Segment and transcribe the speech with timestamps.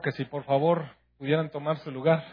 [0.00, 0.84] que si por favor
[1.18, 2.24] pudieran tomar su lugar,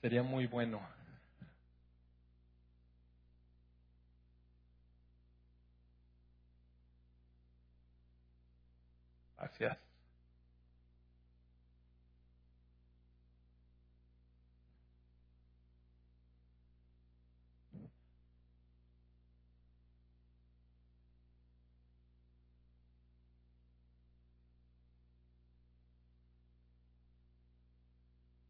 [0.00, 0.80] sería muy bueno.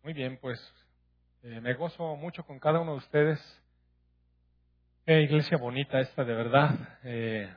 [0.08, 0.58] Muy bien, pues
[1.42, 3.62] eh, me gozo mucho con cada uno de ustedes.
[5.04, 6.70] Qué iglesia bonita esta, de verdad.
[7.04, 7.54] Eh,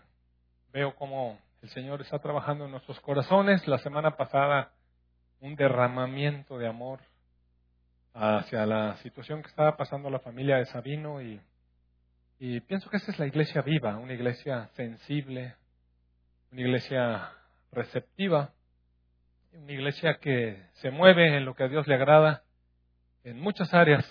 [0.73, 3.65] veo cómo el Señor está trabajando en nuestros corazones.
[3.69, 4.73] La semana pasada,
[5.39, 6.99] un derramamiento de amor
[8.13, 11.39] hacia la situación que estaba pasando la familia de Sabino y,
[12.37, 15.55] y pienso que esa es la iglesia viva, una iglesia sensible,
[16.51, 17.31] una iglesia
[17.71, 18.51] receptiva
[19.53, 22.43] una iglesia que se mueve en lo que a Dios le agrada
[23.23, 24.05] en muchas áreas.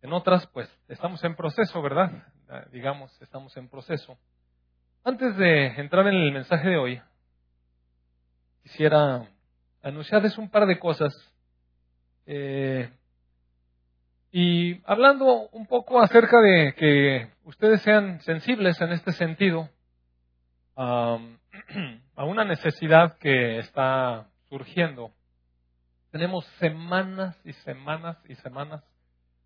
[0.00, 2.10] En otras, pues, estamos en proceso, ¿verdad?
[2.48, 4.18] Ah, digamos, estamos en proceso.
[5.04, 7.02] Antes de entrar en el mensaje de hoy,
[8.62, 9.28] quisiera
[9.82, 11.12] anunciarles un par de cosas.
[12.26, 12.90] Eh,
[14.30, 19.68] y hablando un poco acerca de que ustedes sean sensibles en este sentido,
[22.16, 25.12] a una necesidad que está surgiendo.
[26.10, 28.84] Tenemos semanas y semanas y semanas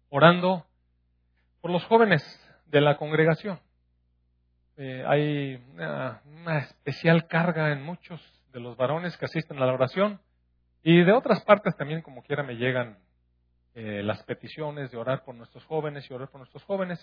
[0.09, 0.67] orando
[1.61, 2.23] por los jóvenes
[2.67, 3.61] de la congregación.
[4.77, 8.21] Eh, hay una, especial carga en muchos
[8.53, 10.21] de los varones que asisten a la oración
[10.83, 12.99] y de otras partes también, como quiera, me llegan
[13.75, 16.99] eh, las peticiones de orar por nuestros jóvenes y orar por nuestros jóvenes.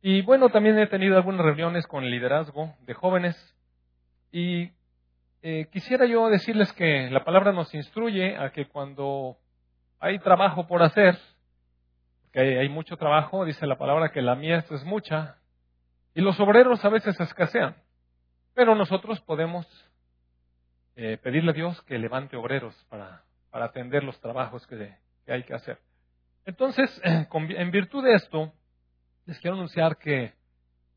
[0.00, 3.36] Y bueno, también he tenido algunas reuniones con el liderazgo de jóvenes
[4.32, 4.72] y
[5.42, 9.36] eh, quisiera yo decirles que la palabra nos instruye a que cuando
[10.00, 11.18] hay trabajo por hacer,
[12.32, 15.36] que hay, mucho trabajo, dice la palabra que la mies es mucha,
[16.14, 17.76] y los obreros a veces escasean,
[18.54, 19.66] pero nosotros podemos
[20.96, 24.96] eh, pedirle a Dios que levante obreros para, para atender los trabajos que,
[25.26, 25.78] que hay que hacer.
[26.46, 28.50] Entonces, en virtud de esto,
[29.26, 30.32] les quiero anunciar que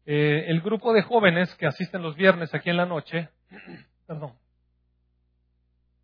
[0.08, 3.30] eh, el grupo de jóvenes que asisten los viernes aquí en la noche,
[4.08, 4.34] perdón,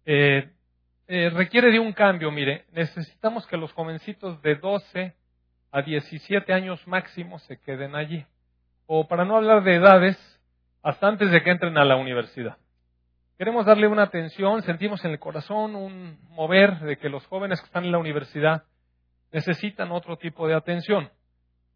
[0.06, 0.50] eh,
[1.08, 2.32] eh, requiere de un cambio.
[2.32, 5.14] Mire, necesitamos que los jovencitos de 12
[5.72, 8.26] a 17 años máximo se queden allí.
[8.88, 10.18] O para no hablar de edades,
[10.84, 12.58] hasta antes de que entren a la universidad.
[13.38, 17.66] Queremos darle una atención, sentimos en el corazón un mover de que los jóvenes que
[17.66, 18.64] están en la universidad
[19.32, 21.10] necesitan otro tipo de atención.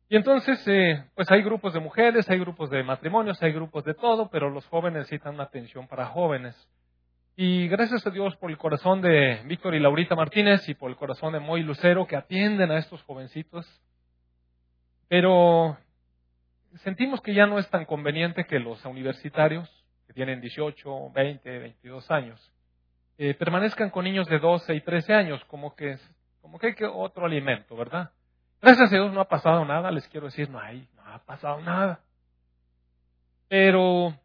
[0.08, 3.96] Y entonces, eh, pues hay grupos de mujeres, hay grupos de matrimonios, hay grupos de
[3.96, 6.56] todo, pero los jóvenes necesitan una atención para jóvenes.
[7.36, 10.96] Y gracias a Dios por el corazón de Víctor y Laurita Martínez y por el
[10.96, 13.66] corazón de Moy Lucero que atienden a estos jovencitos.
[15.08, 15.78] Pero
[16.84, 19.70] sentimos que ya no es tan conveniente que los universitarios,
[20.06, 22.52] que tienen 18, 20, 22 años,
[23.18, 25.98] eh, permanezcan con niños de 12 y 13 años, como que,
[26.42, 28.12] como que hay otro alimento, ¿verdad?
[28.66, 32.00] Gracias a Dios no ha pasado nada, les quiero decir, no ha pasado nada.
[33.48, 34.16] Pero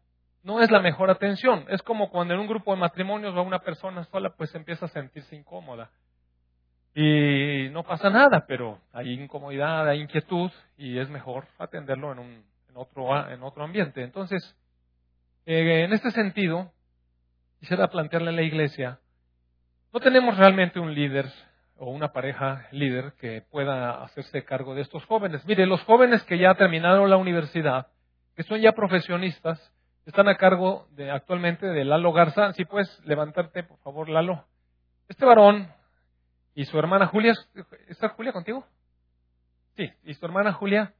[0.41, 1.63] no es la mejor atención.
[1.69, 4.89] Es como cuando en un grupo de matrimonios va una persona sola, pues empieza a
[4.89, 5.91] sentirse incómoda.
[6.95, 12.43] Y no pasa nada, pero hay incomodidad, hay inquietud y es mejor atenderlo en, un,
[12.69, 14.01] en, otro, en otro ambiente.
[14.01, 14.57] Entonces,
[15.45, 16.73] eh, en este sentido,
[17.59, 18.97] quisiera plantearle a la iglesia,
[19.93, 21.31] no tenemos realmente un líder
[21.81, 25.43] o una pareja líder que pueda hacerse cargo de estos jóvenes.
[25.47, 27.87] Mire, los jóvenes que ya terminaron la universidad,
[28.35, 29.59] que son ya profesionistas,
[30.05, 32.53] están a cargo de, actualmente de Lalo Garza.
[32.53, 34.45] Si puedes levantarte, por favor, Lalo.
[35.07, 35.73] Este varón
[36.53, 37.33] y su hermana Julia,
[37.87, 38.63] ¿está Julia contigo?
[39.75, 40.93] Sí, y su hermana Julia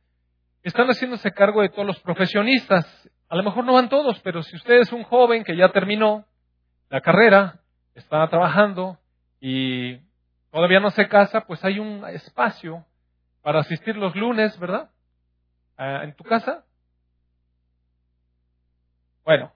[0.63, 3.07] están haciéndose cargo de todos los profesionistas.
[3.29, 6.25] A lo mejor no van todos, pero si usted es un joven que ya terminó
[6.89, 7.59] la carrera,
[7.93, 8.97] está trabajando
[9.39, 9.99] y
[10.51, 12.85] todavía no se casa, pues hay un espacio
[13.41, 14.91] para asistir los lunes, ¿verdad?
[15.77, 16.63] Ah, ¿En tu casa?
[19.23, 19.51] Bueno,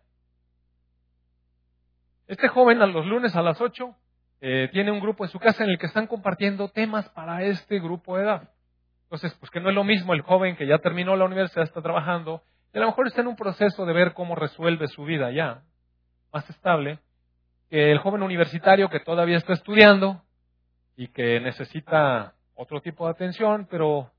[2.28, 3.96] este joven a los lunes a las 8
[4.42, 7.80] eh, tiene un grupo en su casa en el que están compartiendo temas para este
[7.80, 8.50] grupo de edad.
[9.04, 11.82] Entonces, pues que no es lo mismo el joven que ya terminó la universidad, está
[11.82, 12.42] trabajando,
[12.74, 15.62] y a lo mejor está en un proceso de ver cómo resuelve su vida ya,
[16.34, 17.00] más estable,
[17.70, 20.25] que el joven universitario que todavía está estudiando,
[20.96, 24.12] y que necesita otro tipo de atención, pero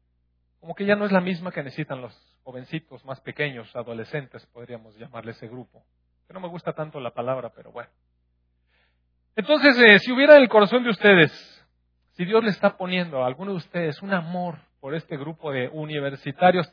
[0.61, 4.96] como que ya no es la misma que necesitan los jovencitos más pequeños, adolescentes, podríamos
[4.96, 5.84] llamarle ese grupo.
[6.26, 7.88] que no me gusta tanto la palabra, pero bueno.
[9.37, 11.31] Entonces, eh, si hubiera en el corazón de ustedes,
[12.12, 15.69] si Dios le está poniendo a alguno de ustedes un amor por este grupo de
[15.69, 16.73] universitarios,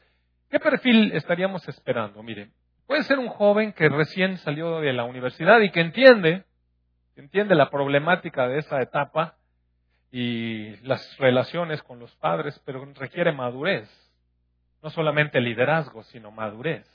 [0.50, 2.24] ¿qué perfil estaríamos esperando?
[2.24, 2.52] Miren,
[2.88, 6.46] puede ser un joven que recién salió de la universidad y que entiende,
[7.16, 9.36] entiende la problemática de esa etapa
[10.14, 13.90] y las relaciones con los padres, pero requiere madurez.
[14.82, 16.90] No solamente liderazgo, sino madurez.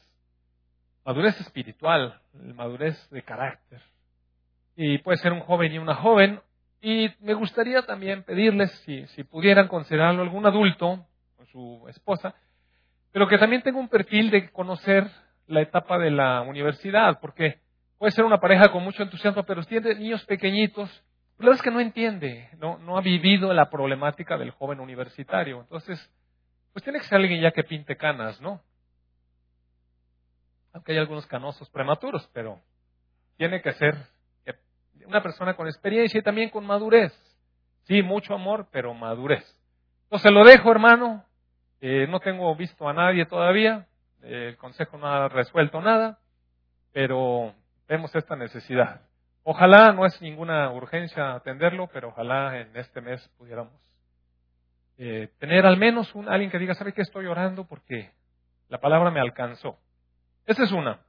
[1.05, 3.83] Madurez espiritual, madurez de carácter
[4.81, 6.41] y puede ser un joven y una joven.
[6.81, 11.05] Y me gustaría también pedirles si, si pudieran considerarlo algún adulto
[11.37, 12.33] con su esposa,
[13.11, 15.11] pero que también tenga un perfil de conocer
[15.49, 17.59] la etapa de la universidad, porque
[17.99, 20.89] puede ser una pareja con mucho entusiasmo, pero tiene niños pequeñitos,
[21.39, 25.61] la verdad es que no entiende, no, no ha vivido la problemática del joven universitario.
[25.61, 25.99] Entonces,
[26.73, 28.61] pues tiene que ser alguien ya que pinte canas, ¿no?
[30.73, 32.61] Aunque hay algunos canosos prematuros, pero
[33.37, 33.95] tiene que ser
[35.07, 37.13] una persona con experiencia y también con madurez.
[37.85, 39.45] Sí, mucho amor, pero madurez.
[40.05, 41.25] Entonces lo dejo, hermano.
[41.81, 43.87] Eh, no tengo visto a nadie todavía.
[44.23, 46.19] el consejo no ha resuelto nada,
[46.93, 47.55] pero
[47.89, 49.08] vemos esta necesidad.
[49.51, 53.73] Ojalá, no es ninguna urgencia atenderlo, pero ojalá en este mes pudiéramos
[54.99, 57.65] eh, tener al menos un, alguien que diga, ¿sabe qué estoy orando?
[57.67, 58.11] Porque
[58.69, 59.79] la palabra me alcanzó.
[60.45, 61.01] Esa es una.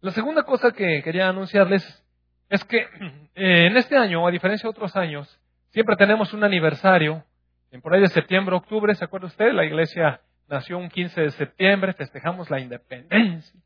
[0.00, 1.82] La segunda cosa que quería anunciarles
[2.50, 2.78] es que
[3.34, 5.40] eh, en este año, a diferencia de otros años,
[5.70, 7.24] siempre tenemos un aniversario,
[7.72, 9.52] en por ahí de septiembre, octubre, ¿se acuerda usted?
[9.52, 13.60] La iglesia nació un 15 de septiembre, festejamos la independencia.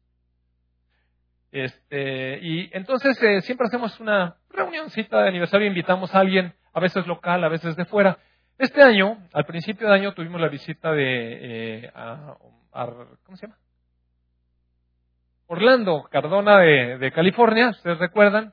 [1.56, 7.06] Este, y entonces eh, siempre hacemos una reunioncita de aniversario, invitamos a alguien, a veces
[7.06, 8.18] local, a veces de fuera.
[8.58, 11.92] Este año, al principio de año, tuvimos la visita de, eh,
[13.24, 13.58] ¿cómo se llama?
[15.46, 18.52] Orlando Cardona de, de California, ustedes recuerdan,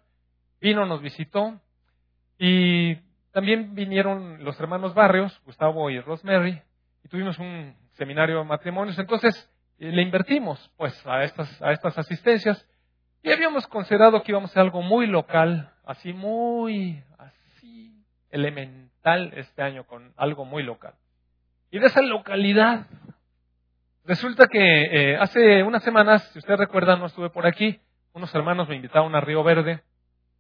[0.62, 1.60] vino, nos visitó
[2.38, 2.96] y
[3.34, 6.62] también vinieron los hermanos Barrios, Gustavo y Rosemary,
[7.04, 8.98] y tuvimos un seminario de matrimonios.
[8.98, 12.66] Entonces, eh, le invertimos pues a estas, a estas asistencias
[13.24, 19.86] y habíamos considerado que íbamos a algo muy local, así muy, así elemental este año
[19.86, 20.94] con algo muy local.
[21.72, 22.86] Y de esa localidad,
[24.04, 27.80] resulta que eh, hace unas semanas, si usted recuerda, no estuve por aquí,
[28.12, 29.82] unos hermanos me invitaron a Río Verde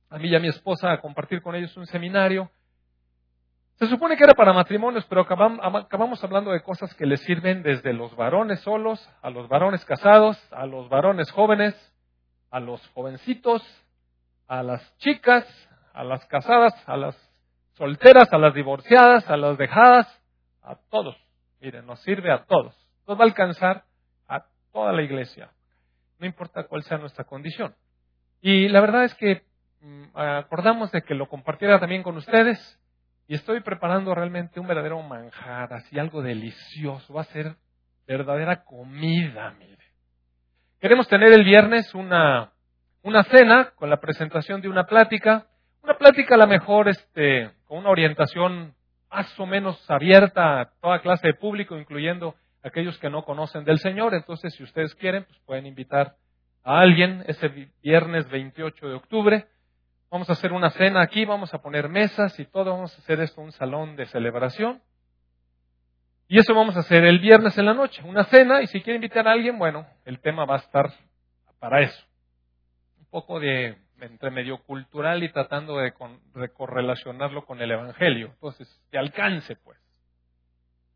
[0.09, 2.51] a mí y a mi esposa a compartir con ellos un seminario.
[3.75, 7.93] Se supone que era para matrimonios, pero acabamos, hablando de cosas que les sirven desde
[7.93, 11.73] los varones solos, a los varones casados, a los varones jóvenes,
[12.53, 13.61] a los jovencitos,
[14.47, 15.45] a las chicas,
[15.93, 17.15] a las casadas, a las
[17.73, 20.07] solteras, a las divorciadas, a las dejadas,
[20.61, 21.17] a todos.
[21.59, 22.75] Miren, nos sirve a todos.
[23.07, 23.83] Nos va a alcanzar
[24.27, 25.49] a toda la iglesia,
[26.19, 27.75] no importa cuál sea nuestra condición.
[28.41, 29.43] Y la verdad es que
[29.83, 32.57] Mm, acordamos de que lo compartiera también con ustedes
[33.27, 37.13] y estoy preparando realmente un verdadero manjar, así algo delicioso.
[37.13, 37.57] Va a ser
[38.07, 39.82] verdadera comida, mire.
[40.83, 42.51] Queremos tener el viernes una,
[43.03, 45.47] una cena con la presentación de una plática,
[45.81, 48.75] una plática a lo mejor este, con una orientación
[49.09, 53.79] más o menos abierta a toda clase de público, incluyendo aquellos que no conocen del
[53.79, 54.13] Señor.
[54.13, 56.17] Entonces, si ustedes quieren, pues pueden invitar
[56.65, 57.47] a alguien ese
[57.81, 59.47] viernes 28 de octubre.
[60.11, 63.21] Vamos a hacer una cena aquí, vamos a poner mesas y todo, vamos a hacer
[63.21, 64.81] esto un salón de celebración.
[66.33, 68.95] Y eso vamos a hacer el viernes en la noche, una cena, y si quiere
[68.95, 70.91] invitar a alguien, bueno, el tema va a estar
[71.59, 72.03] para eso.
[72.97, 75.93] Un poco de entre medio cultural y tratando de,
[76.57, 78.31] correlacionarlo con el Evangelio.
[78.33, 79.77] Entonces, que alcance, pues.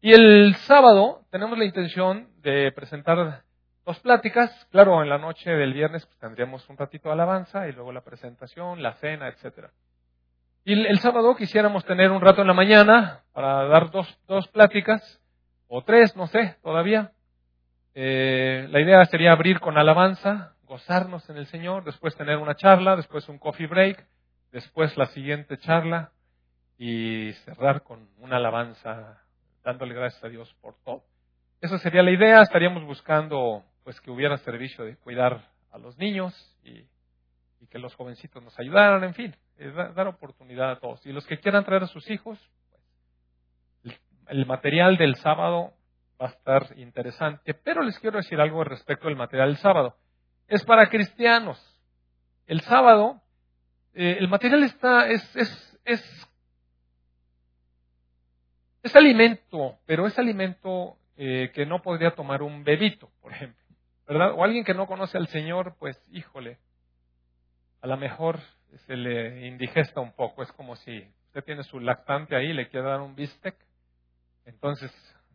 [0.01, 3.44] Y el sábado tenemos la intención de presentar
[3.86, 4.67] dos pláticas.
[4.72, 8.01] Claro, en la noche del viernes pues, tendríamos un ratito de alabanza y luego la
[8.01, 9.70] presentación, la cena, etcétera.
[10.65, 15.22] Y el, sábado quisiéramos tener un rato en la mañana para dar dos, dos pláticas,
[15.68, 17.12] o tres, no sé, todavía.
[17.94, 22.96] Eh, la idea sería abrir con alabanza, gozarnos en el Señor, después tener una charla,
[22.96, 24.06] después un coffee break,
[24.52, 26.12] después la siguiente charla
[26.78, 29.24] y cerrar con una alabanza,
[29.64, 31.04] dándole gracias a Dios por todo.
[31.60, 36.34] Esa sería la idea, estaríamos buscando pues que hubiera servicio de cuidar a los niños
[36.64, 36.86] y,
[37.70, 39.36] que los jovencitos nos ayudaran, en fin,
[39.94, 41.06] dar oportunidad a todos.
[41.06, 42.40] Y los que quieran traer a sus hijos,
[44.29, 45.74] el, material del sábado
[46.22, 49.96] va a estar interesante, pero les quiero decir algo respecto al material del sábado.
[50.48, 51.60] Es para cristianos.
[52.46, 53.22] El sábado,
[53.93, 56.29] eh, el material está, es, es, es,
[58.84, 63.67] es alimento, pero es alimento eh, que no podría tomar un bebito, por ejemplo.
[64.07, 64.31] ¿verdad?
[64.36, 66.60] O alguien que no conoce al Señor, pues híjole,
[67.81, 68.39] a lo mejor
[68.86, 70.43] se le indigesta un poco.
[70.43, 73.55] Es como si usted tiene su lactante ahí y le quiere dar un bistec.
[74.48, 74.92] Entonces,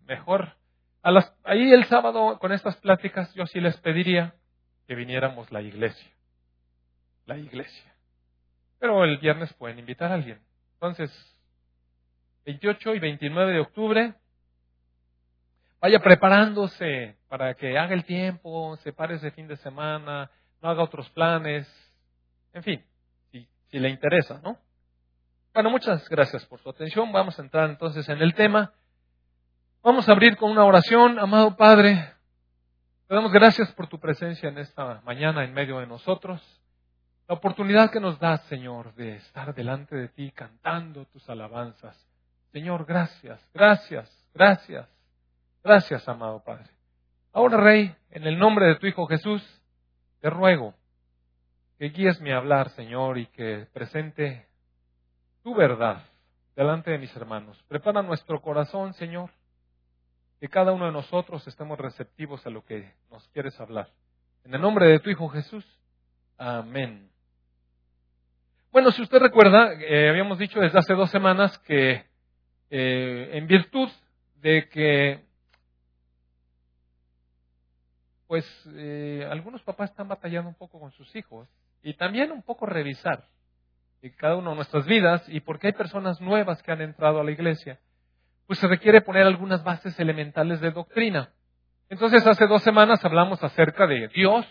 [0.07, 0.57] mejor.
[1.03, 4.35] A las, ahí el sábado, con estas pláticas, yo sí les pediría
[4.87, 6.11] que viniéramos la iglesia.
[7.27, 7.93] La iglesia.
[8.79, 10.41] Pero el viernes pueden invitar a alguien.
[10.75, 11.11] Entonces,
[12.47, 14.15] 28 y 29 de octubre,
[15.81, 20.83] vaya preparándose para que haga el tiempo, se pare ese fin de semana, no haga
[20.83, 21.69] otros planes,
[22.53, 22.85] en fin,
[23.31, 24.59] si, si le interesa, ¿no?
[25.55, 27.13] Bueno, muchas gracias por su atención.
[27.13, 28.73] Vamos a entrar entonces en el tema.
[29.85, 32.15] Vamos a abrir con una oración, amado Padre.
[33.09, 36.41] Te damos gracias por tu presencia en esta mañana en medio de nosotros.
[37.27, 42.01] La oportunidad que nos das, Señor, de estar delante de ti cantando tus alabanzas.
[42.53, 44.89] Señor, gracias, gracias, gracias,
[45.65, 46.71] gracias, amado Padre.
[47.33, 49.43] Ahora, Rey, en el nombre de tu Hijo Jesús,
[50.21, 50.75] te ruego
[51.81, 54.47] que guíes mi hablar, Señor, y que presente
[55.43, 56.05] tu verdad
[56.55, 57.61] delante de mis hermanos.
[57.67, 59.31] Prepara nuestro corazón, Señor,
[60.43, 63.91] que cada uno de nosotros estemos receptivos a lo que nos quieres hablar.
[64.43, 65.65] En el nombre de tu Hijo Jesús.
[66.37, 67.09] Amén.
[68.73, 72.07] Bueno, si usted recuerda, eh, habíamos dicho desde hace dos semanas que
[72.71, 73.89] eh, en virtud
[74.41, 75.25] de que
[78.27, 78.45] pues
[78.75, 81.49] eh, algunos papás están batallando un poco con sus hijos
[81.85, 83.29] y también un poco revisar
[84.17, 87.31] cada uno de nuestras vidas y porque hay personas nuevas que han entrado a la
[87.31, 87.79] iglesia,
[88.53, 91.31] pues se requiere poner algunas bases elementales de doctrina.
[91.89, 94.47] Entonces hace dos semanas hablamos acerca de Dios,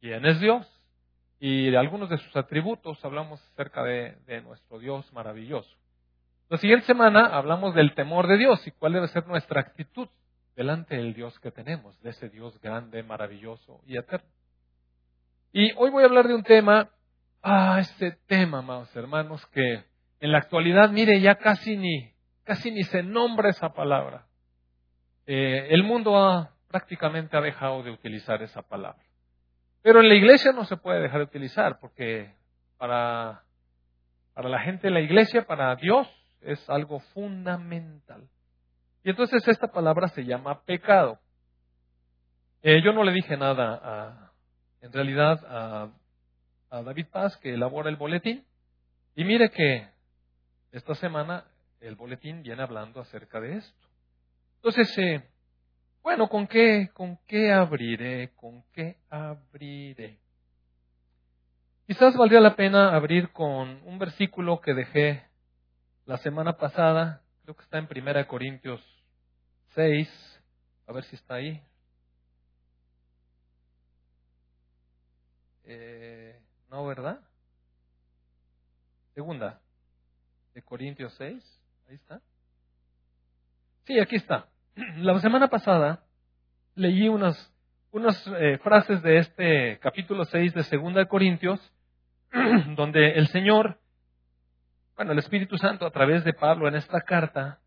[0.00, 0.66] quién es Dios,
[1.38, 5.68] y de algunos de sus atributos hablamos acerca de, de nuestro Dios maravilloso.
[6.48, 10.08] La siguiente semana hablamos del temor de Dios y cuál debe ser nuestra actitud
[10.56, 14.30] delante del Dios que tenemos, de ese Dios grande, maravilloso y eterno.
[15.52, 16.88] Y hoy voy a hablar de un tema,
[17.42, 19.84] ah, este tema, amados hermanos, que
[20.20, 22.11] en la actualidad, mire, ya casi ni,
[22.44, 24.26] casi ni se nombra esa palabra.
[25.26, 29.02] Eh, el mundo prácticamente ha dejado de utilizar esa palabra.
[29.82, 32.34] Pero en la iglesia no se puede dejar de utilizar, porque
[32.78, 33.42] para,
[34.34, 36.08] para la gente de la iglesia, para Dios,
[36.40, 38.28] es algo fundamental.
[39.04, 41.18] Y entonces esta palabra se llama pecado.
[42.62, 44.32] Eh, yo no le dije nada, a,
[44.80, 45.90] en realidad, a,
[46.70, 48.44] a David Paz, que elabora el boletín.
[49.14, 49.88] Y mire que
[50.70, 51.44] esta semana
[51.82, 53.88] el boletín viene hablando acerca de esto.
[54.56, 55.28] Entonces, eh,
[56.02, 58.32] bueno, ¿con qué, ¿con qué abriré?
[58.36, 60.18] ¿Con qué abriré?
[61.86, 65.24] Quizás valdría la pena abrir con un versículo que dejé
[66.06, 68.80] la semana pasada, creo que está en Primera Corintios
[69.74, 70.08] 6,
[70.86, 71.62] a ver si está ahí.
[75.64, 77.20] Eh, no, ¿verdad?
[79.14, 79.60] Segunda,
[80.54, 81.61] de Corintios 6,
[81.92, 82.22] ahí está.
[83.84, 84.48] Sí, aquí está.
[84.96, 86.04] La semana pasada
[86.74, 87.52] leí unas,
[88.38, 91.60] eh, frases de este capítulo 6 de Segunda de Corintios,
[92.76, 93.78] donde el Señor,
[94.96, 97.58] bueno, el Espíritu Santo a través de Pablo en esta carta,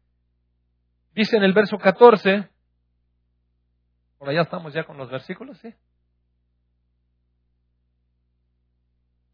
[1.14, 2.50] Dice en el verso 14,
[4.18, 5.74] por allá estamos ya con los versículos, ¿sí?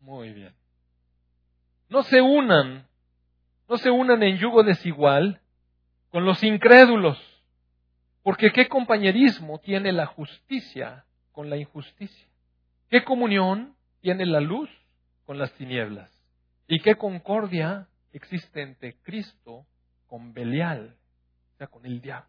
[0.01, 0.53] Muy bien.
[1.89, 2.87] No se unan,
[3.71, 5.39] no se unan en yugo desigual
[6.09, 7.17] con los incrédulos,
[8.21, 12.27] porque qué compañerismo tiene la justicia con la injusticia,
[12.89, 14.69] qué comunión tiene la luz
[15.25, 16.11] con las tinieblas,
[16.67, 19.65] y qué concordia existe entre Cristo
[20.07, 20.97] con Belial
[21.71, 22.27] con el diablo.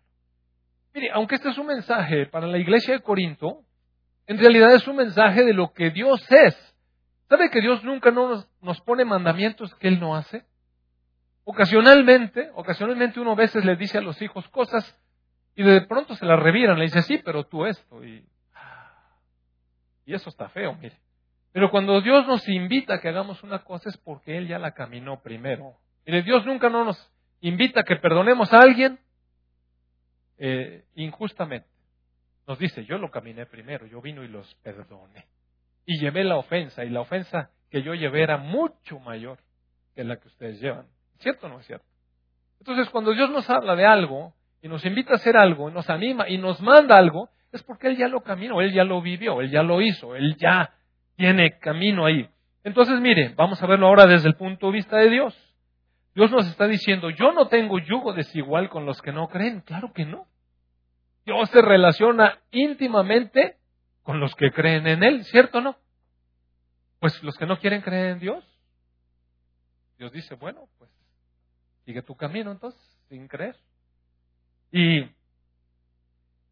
[0.94, 3.64] Mire, aunque este es un mensaje para la iglesia de Corinto,
[4.28, 6.54] en realidad es un mensaje de lo que Dios es.
[7.28, 10.44] ¿Sabe que Dios nunca nos, nos pone mandamientos que Él no hace?
[11.44, 14.96] Ocasionalmente, ocasionalmente uno a veces le dice a los hijos cosas
[15.56, 18.04] y de pronto se las reviran, le dice, sí, pero tú esto.
[18.04, 18.24] Y,
[20.06, 20.96] eso está feo, mire.
[21.52, 24.72] Pero cuando Dios nos invita a que hagamos una cosa es porque Él ya la
[24.72, 25.74] caminó primero.
[26.06, 28.98] Mire, Dios nunca no nos invita a que perdonemos a alguien
[30.38, 31.68] eh, injustamente.
[32.46, 35.26] Nos dice, yo lo caminé primero, yo vino y los perdoné.
[35.86, 39.38] Y llevé la ofensa, y la ofensa que yo llevé era mucho mayor
[39.94, 40.86] que la que ustedes llevan.
[41.22, 41.86] ¿Cierto o no es cierto?
[42.58, 46.28] Entonces, cuando Dios nos habla de algo, y nos invita a hacer algo, nos anima,
[46.28, 49.50] y nos manda algo, es porque Él ya lo caminó, Él ya lo vivió, Él
[49.50, 50.72] ya lo hizo, Él ya
[51.16, 52.28] tiene camino ahí.
[52.64, 55.36] Entonces, mire, vamos a verlo ahora desde el punto de vista de Dios.
[56.14, 59.60] Dios nos está diciendo, yo no tengo yugo desigual con los que no creen.
[59.62, 60.26] Claro que no.
[61.24, 63.56] Dios se relaciona íntimamente
[64.02, 65.76] con los que creen en Él, ¿cierto o no?
[67.00, 68.44] Pues los que no quieren creer en Dios,
[69.98, 70.90] Dios dice, bueno, pues
[71.84, 73.56] sigue tu camino entonces, sin creer.
[74.70, 75.04] Y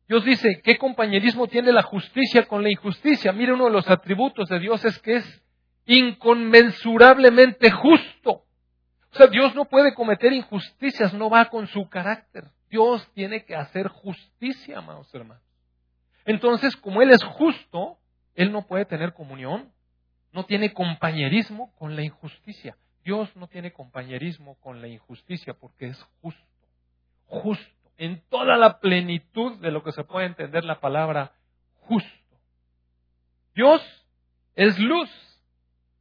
[0.09, 3.33] Dios dice, ¿qué compañerismo tiene la justicia con la injusticia?
[3.33, 5.43] Mire, uno de los atributos de Dios es que es
[5.87, 8.45] inconmensurablemente justo.
[9.13, 12.45] O sea, Dios no puede cometer injusticias, no va con su carácter.
[12.69, 15.43] Dios tiene que hacer justicia, amados hermanos.
[16.25, 17.99] Entonces, como Él es justo,
[18.35, 19.73] Él no puede tener comunión,
[20.33, 22.77] no tiene compañerismo con la injusticia.
[23.05, 26.45] Dios no tiene compañerismo con la injusticia porque es justo,
[27.27, 31.33] justo, en toda la plenitud de lo que se puede entender la palabra
[31.81, 32.11] justo.
[33.55, 33.83] Dios
[34.55, 35.11] es luz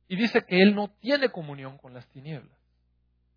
[0.08, 2.58] y dice que Él no tiene comunión con las tinieblas.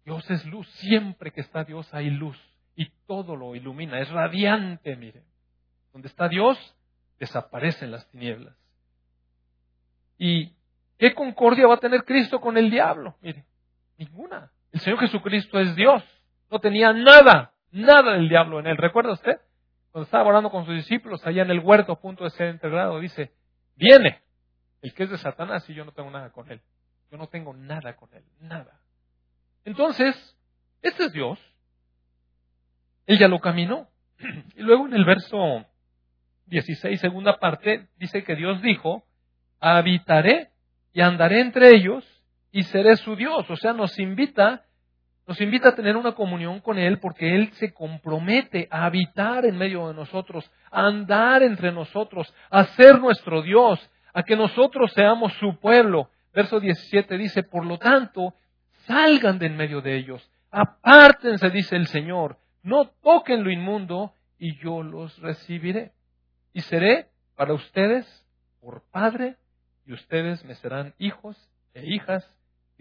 [0.04, 2.38] Dios es luz, siempre que está Dios hay luz
[2.75, 5.23] y todo lo ilumina, es radiante, mire.
[5.92, 6.59] Donde está Dios,
[7.19, 8.57] desaparecen las tinieblas.
[10.19, 10.52] ¿Y
[10.99, 13.16] qué concordia va a tener Cristo con el diablo?
[13.21, 13.45] Mire,
[13.99, 14.50] ninguna.
[14.72, 16.02] El Señor Jesucristo es Dios.
[16.50, 18.76] No tenía nada, nada del diablo en él.
[18.76, 19.40] ¿Recuerda usted?
[19.90, 22.99] Cuando estaba orando con sus discípulos allá en el huerto a punto de ser integrado,
[22.99, 23.32] dice,
[23.76, 24.22] viene
[24.80, 26.61] el que es de Satanás y yo no tengo nada con él.
[27.11, 28.80] Yo no tengo nada con él, nada.
[29.64, 30.16] Entonces,
[30.80, 31.38] este es Dios.
[33.06, 33.88] Él ya lo caminó.
[34.56, 35.66] Y luego en el verso
[36.46, 39.04] 16, segunda parte, dice que Dios dijo,
[39.61, 40.50] habitaré
[40.92, 42.04] y andaré entre ellos
[42.52, 43.49] y seré su Dios.
[43.50, 44.64] O sea, nos invita,
[45.26, 49.56] nos invita a tener una comunión con Él porque Él se compromete a habitar en
[49.56, 55.32] medio de nosotros, a andar entre nosotros, a ser nuestro Dios, a que nosotros seamos
[55.35, 56.11] su pueblo.
[56.35, 58.35] Verso 17 dice, por lo tanto,
[58.87, 64.56] salgan de en medio de ellos, apártense, dice el Señor, no toquen lo inmundo y
[64.59, 65.92] yo los recibiré.
[66.52, 68.06] Y seré para ustedes
[68.61, 69.37] por Padre
[69.87, 71.37] y ustedes me serán hijos
[71.75, 72.28] e hijas,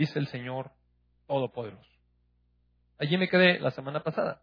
[0.02, 0.72] dice el Señor
[1.28, 1.90] Todopoderoso.
[2.98, 4.42] Allí me quedé la semana pasada.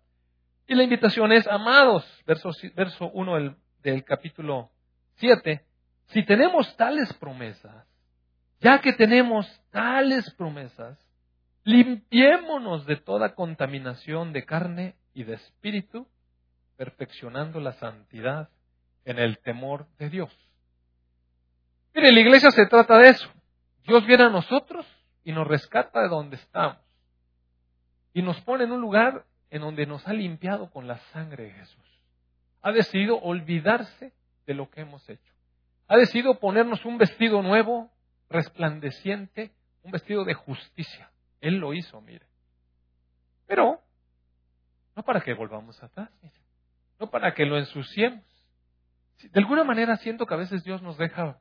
[0.67, 4.71] Y la invitación es, amados, verso, verso 1 del, del capítulo
[5.17, 5.65] 7,
[6.07, 7.87] si tenemos tales promesas,
[8.61, 10.99] ya que tenemos tales promesas,
[11.69, 16.09] Limpiémonos de toda contaminación de carne y de espíritu,
[16.79, 18.49] perfeccionando la santidad
[19.05, 20.31] en el temor de Dios.
[21.95, 23.29] Mire, la iglesia se trata de eso.
[23.87, 24.87] Dios viene a nosotros
[25.29, 26.79] y nos rescata de donde estamos.
[28.15, 31.51] Y nos pone en un lugar en donde nos ha limpiado con la sangre de
[31.51, 31.85] Jesús.
[32.63, 34.15] Ha decidido olvidarse
[34.47, 35.35] de lo que hemos hecho.
[35.87, 37.91] Ha decidido ponernos un vestido nuevo,
[38.31, 41.11] resplandeciente, un vestido de justicia.
[41.43, 42.25] Él lo hizo, mire.
[43.47, 43.83] Pero
[44.97, 46.41] no para que volvamos atrás, mire.
[46.99, 48.25] no para que lo ensuciemos.
[49.25, 51.39] De alguna manera siento que a veces Dios nos deja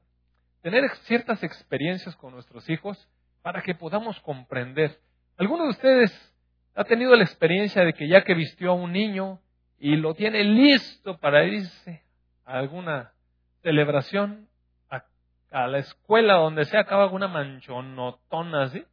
[0.62, 3.08] tener ciertas experiencias con nuestros hijos
[3.48, 5.00] para que podamos comprender.
[5.38, 6.36] ¿Alguno de ustedes
[6.76, 9.40] ha tenido la experiencia de que ya que vistió a un niño
[9.80, 12.04] y lo tiene listo para irse
[12.44, 13.14] a alguna
[13.62, 14.50] celebración,
[14.90, 18.86] a, la escuela donde se acaba alguna manchonotona así?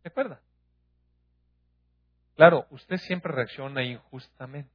[0.00, 0.40] ¿Se acuerda?
[2.36, 4.70] Claro, usted siempre reacciona injustamente.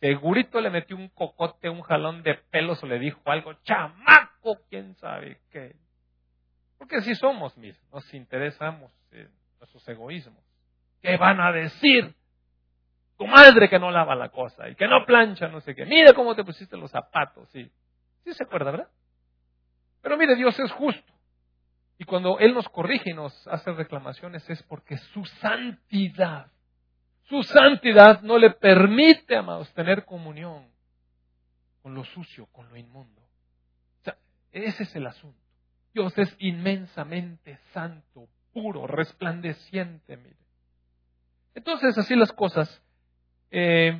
[0.00, 4.96] Segurito le metió un cocote, un jalón de pelos o le dijo algo, chamaco, quién
[4.96, 5.85] sabe qué.
[6.78, 10.42] Porque así somos, mis, nos interesamos en nuestros egoísmos.
[11.00, 12.14] ¿Qué van a decir?
[13.16, 15.86] Tu madre que no lava la cosa y que no plancha, no sé qué.
[15.86, 17.70] Mira cómo te pusiste los zapatos, sí.
[18.24, 18.88] Sí se acuerda, ¿verdad?
[20.02, 21.12] Pero mire, Dios es justo.
[21.98, 26.50] Y cuando Él nos corrige y nos hace reclamaciones es porque su santidad,
[27.22, 30.68] su santidad no le permite, amados, tener comunión
[31.82, 33.22] con lo sucio, con lo inmundo.
[34.00, 34.18] O sea,
[34.52, 35.45] ese es el asunto.
[35.96, 40.36] Dios es inmensamente santo, puro, resplandeciente, mire.
[41.54, 42.82] Entonces, así las cosas.
[43.50, 43.98] Eh,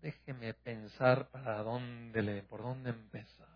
[0.00, 3.46] déjeme pensar para dónde le, por dónde empezar.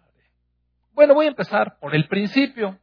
[0.93, 2.79] Bueno, voy a empezar por el principio.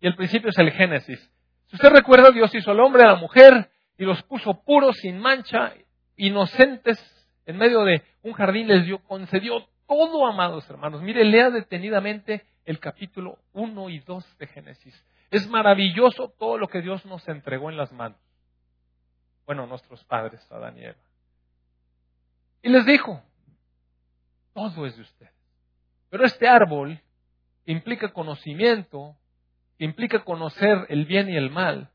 [0.00, 1.20] Y el principio es el Génesis.
[1.66, 5.16] Si usted recuerda, Dios hizo al hombre, a la mujer, y los puso puros, sin
[5.20, 5.74] mancha,
[6.16, 6.98] inocentes,
[7.46, 11.02] en medio de un jardín, les dio, concedió todo, amados hermanos.
[11.02, 15.04] Mire, lea detenidamente el capítulo 1 y 2 de Génesis.
[15.30, 18.18] Es maravilloso todo lo que Dios nos entregó en las manos.
[19.46, 20.96] Bueno, nuestros padres, Adán y Eva.
[22.62, 23.22] Y les dijo,
[24.52, 25.32] todo es de ustedes.
[26.10, 27.00] Pero este árbol
[27.64, 29.16] implica conocimiento,
[29.78, 31.90] que implica conocer el bien y el mal,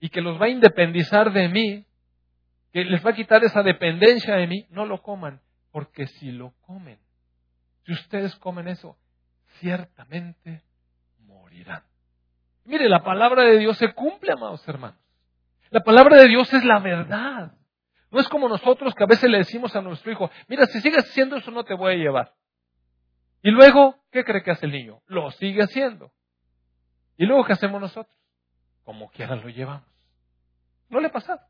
[0.00, 1.86] y que los va a independizar de mí,
[2.72, 6.52] que les va a quitar esa dependencia de mí, no lo coman, porque si lo
[6.62, 6.98] comen,
[7.84, 8.96] si ustedes comen eso,
[9.58, 10.62] ciertamente
[11.20, 11.82] morirán.
[12.64, 14.98] Mire, la palabra de Dios se cumple, amados hermanos.
[15.70, 17.52] La palabra de Dios es la verdad.
[18.10, 21.04] No es como nosotros que a veces le decimos a nuestro hijo, mira, si sigues
[21.04, 22.34] haciendo eso no te voy a llevar.
[23.42, 25.02] Y luego, ¿qué cree que hace el niño?
[25.06, 26.12] Lo sigue haciendo.
[27.16, 28.16] ¿Y luego qué hacemos nosotros?
[28.84, 29.88] Como quiera lo llevamos.
[30.88, 31.46] No le pasa.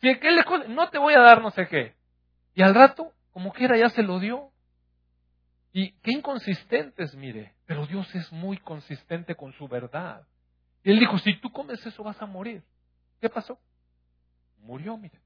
[0.00, 1.94] Si él le no te voy a dar no sé qué.
[2.54, 4.52] Y al rato, como quiera, ya se lo dio.
[5.72, 7.54] Y qué inconsistentes, mire.
[7.66, 10.26] Pero Dios es muy consistente con su verdad.
[10.82, 12.62] Y él dijo, si tú comes eso vas a morir.
[13.20, 13.58] ¿Qué pasó?
[14.60, 15.18] Murió, mire.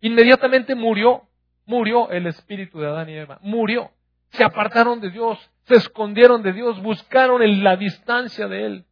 [0.00, 1.28] Inmediatamente murió,
[1.66, 3.38] murió el espíritu de Adán y Eva.
[3.42, 3.90] Murió.
[4.30, 8.86] Se apartaron de Dios, se escondieron de Dios, buscaron en la distancia de Él.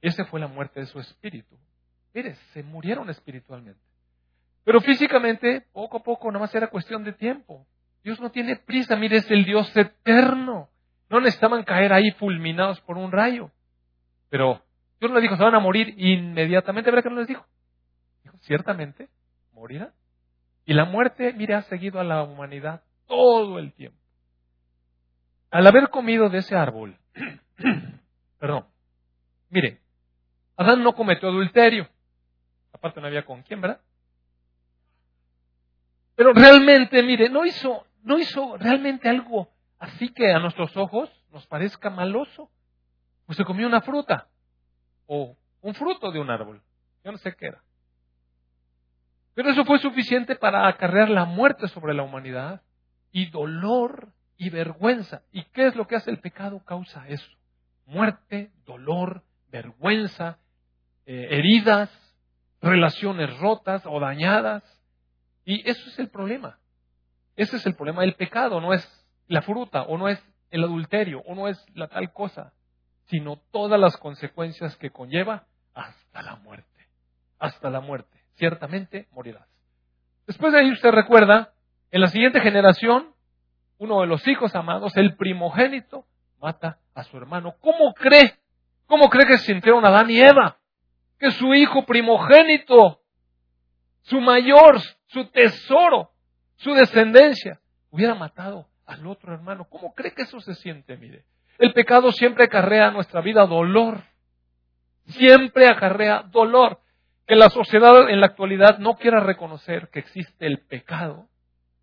[0.00, 1.58] Esa fue la muerte de su espíritu.
[2.14, 3.80] Mire, se murieron espiritualmente.
[4.64, 7.66] Pero físicamente, poco a poco, nada más era cuestión de tiempo.
[8.06, 10.68] Dios no tiene prisa, mire, es el Dios eterno.
[11.08, 13.50] No necesitaban caer ahí fulminados por un rayo.
[14.28, 14.62] Pero
[15.00, 16.88] Dios no les dijo, se van a morir inmediatamente.
[16.88, 17.44] ¿Verdad que no les dijo?
[18.22, 19.08] Dijo, ciertamente,
[19.52, 19.92] morirán.
[20.66, 23.98] Y la muerte, mire, ha seguido a la humanidad todo el tiempo.
[25.50, 26.96] Al haber comido de ese árbol,
[28.38, 28.66] perdón,
[29.48, 29.80] mire,
[30.56, 31.88] Adán no cometió adulterio.
[32.72, 33.80] Aparte no había con quién, ¿verdad?
[36.14, 41.44] Pero realmente, mire, no hizo, no hizo realmente algo así que a nuestros ojos nos
[41.48, 42.48] parezca maloso.
[43.26, 44.28] Pues se comió una fruta
[45.06, 46.62] o un fruto de un árbol.
[47.04, 47.62] Yo no sé qué era.
[49.34, 52.62] Pero eso fue suficiente para acarrear la muerte sobre la humanidad
[53.10, 55.22] y dolor y vergüenza.
[55.32, 56.64] ¿Y qué es lo que hace el pecado?
[56.64, 57.28] Causa eso.
[57.86, 60.38] Muerte, dolor, vergüenza,
[61.06, 61.90] eh, heridas,
[62.62, 64.62] relaciones rotas o dañadas.
[65.44, 66.60] Y eso es el problema.
[67.36, 68.60] Ese es el problema del pecado.
[68.60, 72.52] No es la fruta o no es el adulterio o no es la tal cosa,
[73.06, 76.88] sino todas las consecuencias que conlleva hasta la muerte.
[77.38, 78.22] Hasta la muerte.
[78.36, 79.46] Ciertamente morirás.
[80.26, 81.52] Después de ahí usted recuerda,
[81.90, 83.14] en la siguiente generación,
[83.78, 86.06] uno de los hijos amados, el primogénito,
[86.40, 87.54] mata a su hermano.
[87.60, 88.34] ¿Cómo cree?
[88.86, 90.58] ¿Cómo cree que se sintieron Adán y Eva?
[91.18, 93.00] Que su hijo primogénito,
[94.02, 96.10] su mayor, su tesoro,
[96.56, 99.66] su descendencia, hubiera matado al otro hermano.
[99.68, 100.96] ¿Cómo cree que eso se siente?
[100.96, 101.24] Mire,
[101.58, 104.02] el pecado siempre acarrea a nuestra vida dolor.
[105.06, 106.80] Siempre acarrea dolor.
[107.26, 111.28] Que la sociedad en la actualidad no quiera reconocer que existe el pecado.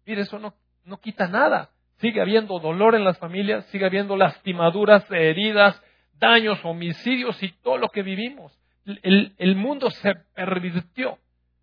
[0.05, 0.53] Mire, eso no,
[0.85, 1.69] no quita nada.
[1.97, 5.81] Sigue habiendo dolor en las familias, sigue habiendo lastimaduras, heridas,
[6.19, 8.57] daños, homicidios y todo lo que vivimos.
[8.85, 11.17] El, el mundo se pervirtió.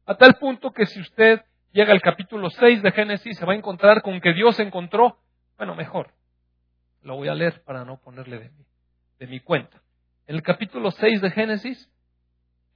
[0.06, 3.56] A tal punto que si usted llega al capítulo 6 de Génesis, se va a
[3.56, 5.18] encontrar con que Dios encontró,
[5.56, 6.12] bueno, mejor,
[7.02, 8.64] lo voy a leer para no ponerle de mi,
[9.18, 9.80] de mi cuenta.
[10.26, 11.90] En el capítulo 6 de Génesis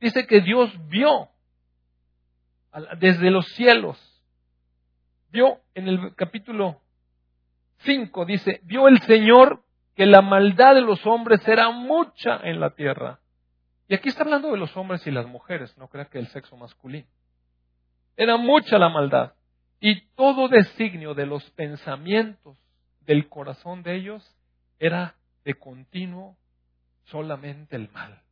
[0.00, 1.28] dice que Dios vio
[2.98, 4.22] desde los cielos,
[5.30, 6.80] vio en el capítulo
[7.78, 9.62] 5, dice, vio el Señor
[9.94, 13.20] que la maldad de los hombres era mucha en la tierra.
[13.86, 16.56] Y aquí está hablando de los hombres y las mujeres, no crea que el sexo
[16.56, 17.06] masculino.
[18.16, 19.34] Era mucha la maldad.
[19.80, 22.56] Y todo designio de los pensamientos
[23.00, 24.36] del corazón de ellos
[24.78, 26.36] era de continuo
[27.04, 28.22] solamente el mal.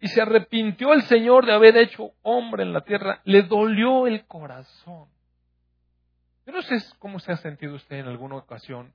[0.00, 3.20] Y se arrepintió el Señor de haber hecho hombre en la tierra.
[3.24, 5.08] Le dolió el corazón.
[6.46, 8.92] Yo no sé cómo se ha sentido usted en alguna ocasión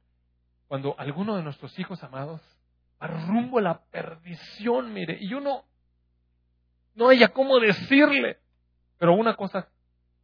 [0.67, 2.41] cuando alguno de nuestros hijos amados
[3.01, 5.63] va rumbo a la perdición, mire, y uno
[6.93, 8.37] no haya cómo decirle.
[8.99, 9.67] Pero una cosa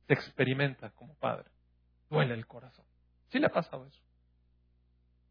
[0.07, 1.45] se experimenta como padre.
[2.09, 2.85] Duele el corazón.
[3.29, 4.01] ¿Sí le ha pasado eso?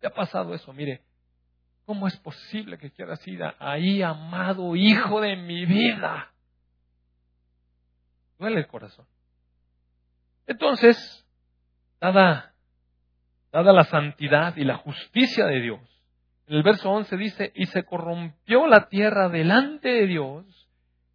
[0.01, 0.73] ¿Le ha pasado eso?
[0.73, 1.03] Mire,
[1.87, 6.33] ¿cómo es posible que quieras ir ahí, amado hijo de mi vida?
[8.39, 9.07] Duele el corazón.
[10.47, 11.27] Entonces,
[12.01, 12.55] dada,
[13.53, 15.81] dada la santidad y la justicia de Dios,
[16.47, 20.45] en el verso 11 dice, y se corrompió la tierra delante de Dios,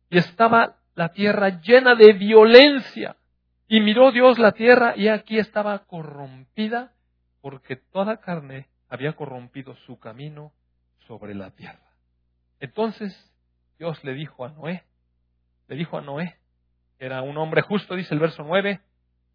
[0.09, 3.15] y estaba la tierra llena de violencia.
[3.71, 6.91] Y miró Dios la tierra y aquí estaba corrompida
[7.39, 10.51] porque toda carne había corrompido su camino
[11.05, 11.93] sobre la tierra.
[12.59, 13.31] Entonces
[13.77, 14.83] Dios le dijo a Noé,
[15.67, 16.35] le dijo a Noé,
[16.97, 18.81] era un hombre justo, dice el verso 9,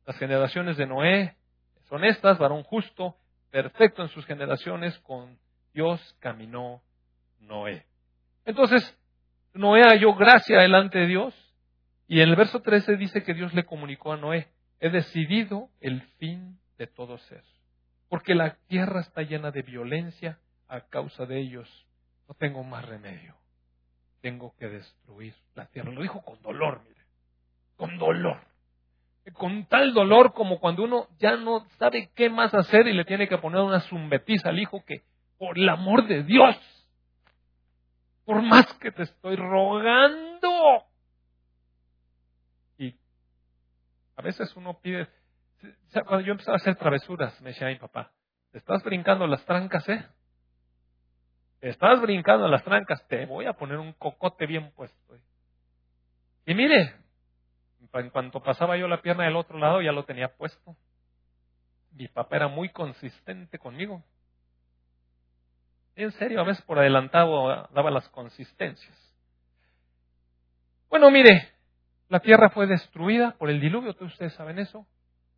[0.05, 1.37] las generaciones de Noé
[1.89, 3.17] son estas, varón justo,
[3.53, 5.39] perfecto en sus generaciones, con
[5.73, 6.83] Dios caminó
[7.39, 7.87] Noé.
[8.45, 8.99] Entonces,
[9.53, 11.44] Noé halló gracia delante de Dios
[12.07, 14.49] y en el verso 13 dice que Dios le comunicó a Noé,
[14.81, 17.43] he decidido el fin de todo ser,
[18.09, 20.39] porque la tierra está llena de violencia
[20.69, 21.69] a causa de ellos.
[22.29, 23.35] No tengo más remedio.
[24.21, 25.91] tengo que destruir la tierra.
[25.93, 27.03] Lo dijo con dolor, mire,
[27.77, 28.41] con dolor.
[29.35, 33.29] Con tal dolor como cuando uno ya no sabe qué más hacer y le tiene
[33.29, 35.03] que poner una zumbetiza al hijo que,
[35.39, 36.57] por el amor de Dios,
[38.25, 40.85] por más que te estoy rogando.
[42.79, 42.95] Y
[44.17, 45.09] a veces uno pide,
[45.93, 48.13] cuando yo empezaba a hacer travesuras, me decía mi papá,
[48.53, 50.07] ¿te estás brincando las trancas, eh?
[51.61, 53.07] ¿Te estás brincando las trancas?
[53.09, 55.17] Te voy a poner un cocote bien puesto.
[56.47, 56.95] Y mire,
[57.95, 60.77] en cuanto pasaba yo la pierna del otro lado, ya lo tenía puesto.
[61.93, 64.05] Mi papá era muy consistente conmigo.
[65.97, 69.15] En serio, a veces por adelantado daba las consistencias.
[70.91, 71.54] Bueno, mire,
[72.09, 74.87] la tierra fue destruida por el diluvio, todos ustedes saben eso.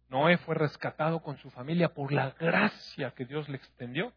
[0.09, 4.12] Noé fue rescatado con su familia por la gracia que Dios le extendió.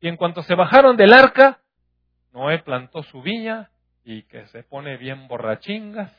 [0.00, 1.60] Y en cuanto se bajaron del arca,
[2.32, 3.70] Noé plantó su viña
[4.04, 6.12] y que se pone bien borrachingas.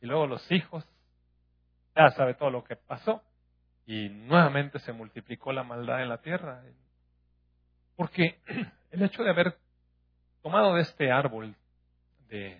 [0.00, 0.86] Y luego los hijos,
[1.94, 3.22] ya sabe todo lo que pasó.
[3.86, 6.62] Y nuevamente se multiplicó la maldad en la tierra.
[7.96, 8.38] Porque
[8.90, 9.56] el hecho de haber
[10.42, 11.54] tomado de este árbol
[12.28, 12.58] de,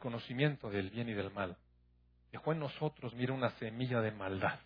[0.00, 1.56] conocimiento del bien y del mal,
[2.32, 4.58] dejó en nosotros, mira, una semilla de maldad.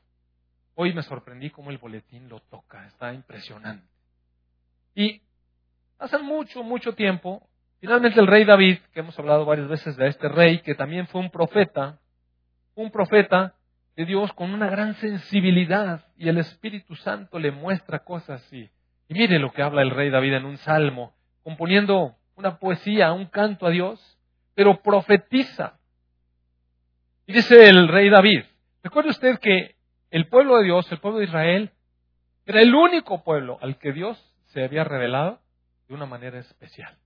[0.74, 3.86] Hoy me sorprendí cómo el boletín lo toca, está impresionante.
[4.94, 5.20] Y
[5.98, 7.46] hace mucho, mucho tiempo,
[7.80, 11.20] finalmente el rey David, que hemos hablado varias veces de este rey, que también fue
[11.20, 11.98] un profeta,
[12.74, 13.54] un profeta
[13.96, 18.70] de Dios con una gran sensibilidad y el Espíritu Santo le muestra cosas y
[19.08, 23.26] y mire lo que habla el rey David en un salmo, componiendo una poesía, un
[23.26, 24.18] canto a Dios,
[24.54, 25.78] pero profetiza.
[27.26, 28.44] Y dice el rey David,
[28.82, 29.76] recuerde usted que
[30.10, 31.72] el pueblo de Dios, el pueblo de Israel,
[32.44, 35.40] era el único pueblo al que Dios se había revelado
[35.88, 36.96] de una manera especial.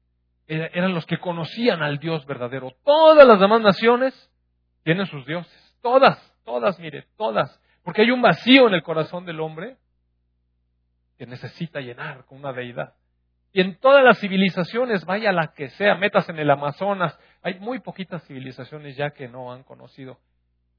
[0.46, 2.72] Eran los que conocían al Dios verdadero.
[2.84, 4.30] Todas las demás naciones
[4.82, 5.76] tienen sus dioses.
[5.80, 7.60] Todas, todas, mire, todas.
[7.82, 9.76] Porque hay un vacío en el corazón del hombre
[11.16, 12.94] que necesita llenar con una deidad.
[13.52, 17.80] Y en todas las civilizaciones, vaya la que sea, metas en el Amazonas, hay muy
[17.80, 20.18] poquitas civilizaciones ya que no han conocido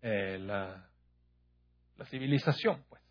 [0.01, 0.87] eh, la,
[1.97, 3.01] la civilización, pues.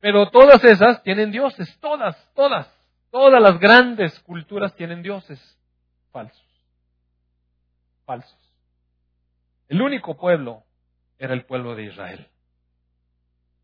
[0.00, 2.70] Pero todas esas tienen dioses, todas, todas,
[3.10, 5.40] todas las grandes culturas tienen dioses
[6.12, 6.46] falsos,
[8.04, 8.38] falsos.
[9.68, 10.62] El único pueblo
[11.18, 12.28] era el pueblo de Israel.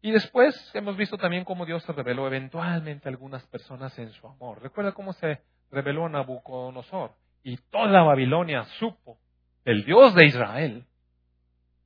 [0.03, 4.27] Y después hemos visto también cómo Dios se reveló eventualmente a algunas personas en su
[4.27, 4.63] amor.
[4.63, 7.13] Recuerda cómo se reveló a Nabucodonosor.
[7.43, 9.19] Y toda Babilonia supo
[9.65, 10.87] el Dios de Israel,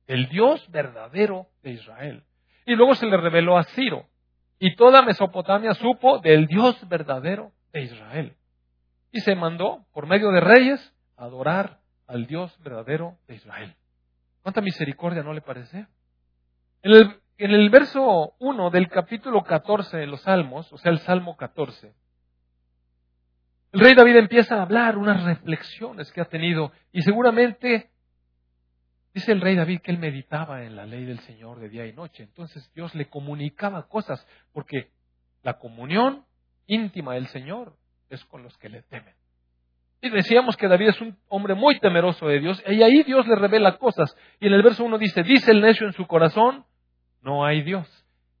[0.07, 2.23] el Dios verdadero de Israel.
[2.65, 4.05] Y luego se le reveló a Ciro.
[4.59, 8.35] Y toda Mesopotamia supo del Dios verdadero de Israel.
[9.11, 13.75] Y se mandó, por medio de reyes, adorar al Dios verdadero de Israel.
[14.41, 15.87] ¿Cuánta misericordia no le parece?
[17.37, 21.93] En el verso 1 del capítulo 14 de los Salmos, o sea, el Salmo 14,
[23.73, 27.91] el rey David empieza a hablar unas reflexiones que ha tenido y seguramente
[29.13, 31.91] dice el rey David que él meditaba en la ley del Señor de día y
[31.91, 32.23] noche.
[32.23, 34.91] Entonces Dios le comunicaba cosas porque
[35.43, 36.23] la comunión
[36.67, 37.75] íntima del Señor
[38.09, 39.13] es con los que le temen.
[40.01, 43.35] Y decíamos que David es un hombre muy temeroso de Dios y ahí Dios le
[43.35, 44.15] revela cosas.
[44.39, 46.63] Y en el verso 1 dice, dice el necio en su corazón,
[47.25, 47.87] no hay Dios.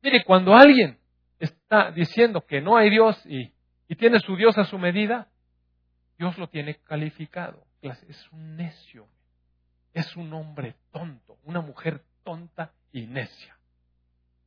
[0.03, 0.99] Mire, cuando alguien
[1.39, 3.51] está diciendo que no hay Dios y,
[3.95, 5.27] tiene su Dios a su medida,
[6.19, 7.65] Dios lo tiene calificado.
[7.81, 9.07] Es un necio.
[9.93, 13.57] Es un hombre tonto, una mujer tonta y necia.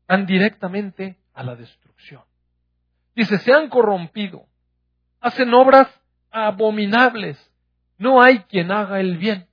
[0.06, 2.22] Van directamente a la destrucción.
[3.16, 4.46] Dice, se han corrompido,
[5.20, 5.88] hacen obras
[6.30, 7.36] abominables,
[7.96, 9.48] no hay quien haga el bien.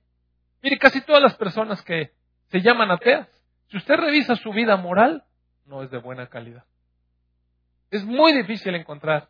[0.62, 2.12] Mire, casi todas las personas que
[2.50, 3.28] se llaman ateas
[3.68, 5.24] si usted revisa su vida moral,
[5.66, 6.64] no es de buena calidad.
[7.90, 9.28] Es muy difícil encontrar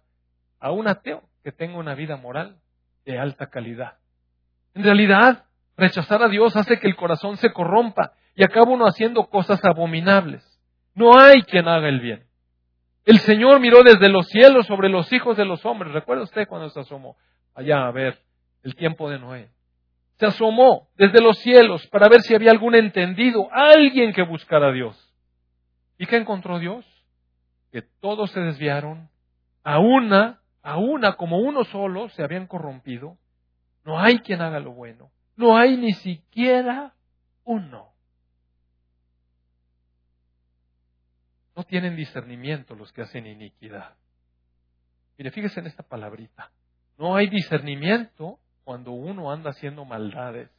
[0.60, 2.56] a un ateo que tenga una vida moral
[3.04, 3.98] de alta calidad.
[4.74, 5.44] En realidad,
[5.76, 10.44] rechazar a Dios hace que el corazón se corrompa y acaba uno haciendo cosas abominables.
[10.94, 12.26] No hay quien haga el bien.
[13.04, 15.92] El Señor miró desde los cielos sobre los hijos de los hombres.
[15.92, 17.16] ¿Recuerda usted cuando se asomó
[17.54, 18.18] allá a ver
[18.62, 19.50] el tiempo de Noé?
[20.18, 24.72] Se asomó desde los cielos para ver si había algún entendido, alguien que buscara a
[24.72, 24.96] Dios.
[25.98, 26.84] ¿Y qué encontró Dios?
[27.70, 29.10] Que todos se desviaron,
[29.62, 33.18] a una, a una, como uno solo, se habían corrompido.
[33.84, 35.10] No hay quien haga lo bueno.
[35.36, 36.94] No hay ni siquiera
[37.44, 37.92] uno.
[41.54, 43.94] No tienen discernimiento los que hacen iniquidad.
[45.18, 46.50] Mire, fíjese en esta palabrita.
[46.98, 50.50] No hay discernimiento cuando uno anda haciendo maldades,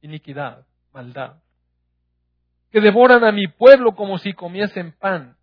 [0.00, 1.38] iniquidad, maldad,
[2.70, 5.36] que devoran a mi pueblo como si comiesen pan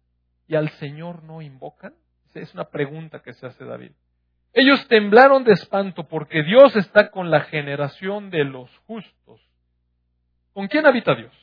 [0.48, 1.94] y al Señor no invocan?
[2.34, 3.92] Es una pregunta que se hace David.
[4.54, 9.42] Ellos temblaron de espanto porque Dios está con la generación de los justos.
[10.54, 11.34] ¿Con quién habita Dios?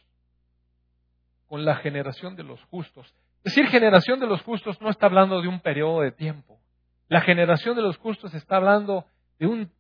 [1.48, 3.14] Con la generación de los justos.
[3.44, 6.58] Decir generación de los justos no está hablando de un periodo de tiempo.
[7.08, 9.04] La generación de los justos está hablando
[9.38, 9.70] de, un,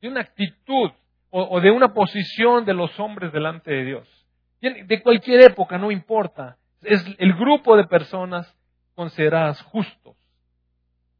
[0.00, 0.90] de una actitud
[1.30, 4.26] o, de una posición de los hombres delante de Dios.
[4.60, 6.56] De cualquier época, no importa.
[6.82, 8.56] Es el grupo de personas
[8.94, 10.16] consideradas justos.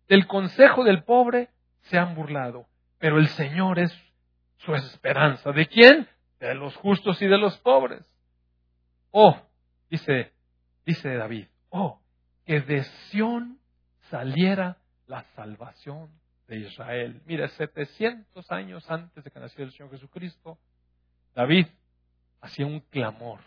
[0.09, 1.51] Del consejo del pobre
[1.83, 2.67] se han burlado,
[2.99, 3.93] pero el Señor es
[4.59, 5.53] su esperanza.
[5.53, 6.09] ¿De quién?
[6.41, 8.05] De los justos y de los pobres.
[9.11, 9.37] Oh,
[9.91, 10.33] dice,
[10.87, 12.01] dice David, oh,
[12.47, 13.59] que de Sión
[14.11, 16.11] saliera la salvación
[16.49, 17.23] de Israel.
[17.27, 20.59] Mira, 700 años antes de que naciera el Señor Jesucristo,
[21.35, 21.67] David
[22.41, 23.41] hacía un clamor,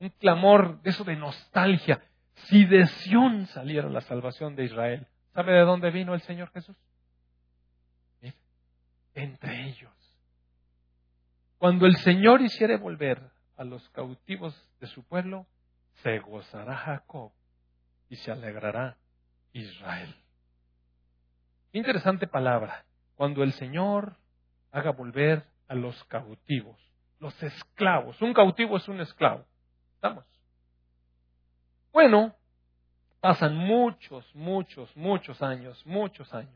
[0.00, 2.02] un clamor de eso de nostalgia.
[2.46, 6.76] Si de Sión saliera la salvación de Israel, ¿sabe de dónde vino el Señor Jesús?
[9.14, 9.92] entre ellos.
[11.58, 13.20] Cuando el Señor hiciere volver
[13.56, 15.46] a los cautivos de su pueblo,
[16.02, 17.32] se gozará Jacob
[18.08, 18.96] y se alegrará
[19.52, 20.14] Israel.
[21.72, 22.84] Interesante palabra.
[23.14, 24.16] Cuando el Señor
[24.72, 26.78] haga volver a los cautivos,
[27.20, 28.20] los esclavos.
[28.22, 29.44] Un cautivo es un esclavo.
[29.94, 30.24] ¿Estamos?
[31.92, 32.34] Bueno,
[33.20, 36.54] pasan muchos, muchos, muchos años, muchos años.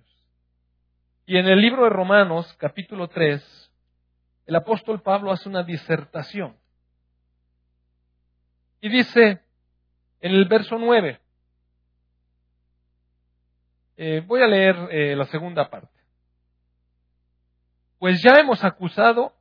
[1.27, 3.71] Y en el libro de Romanos, capítulo 3,
[4.47, 6.57] el apóstol Pablo hace una disertación.
[8.81, 9.41] Y dice
[10.21, 11.21] en el verso 9,
[13.97, 15.93] eh, voy a leer eh, la segunda parte.
[17.99, 19.33] Pues ya hemos acusado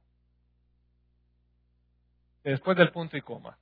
[2.43, 3.57] después del punto y coma.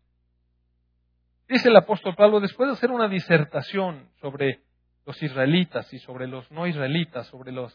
[1.47, 4.61] Dice el apóstol Pablo, después de hacer una disertación sobre
[5.05, 7.73] los israelitas y sobre los no israelitas, sobre los,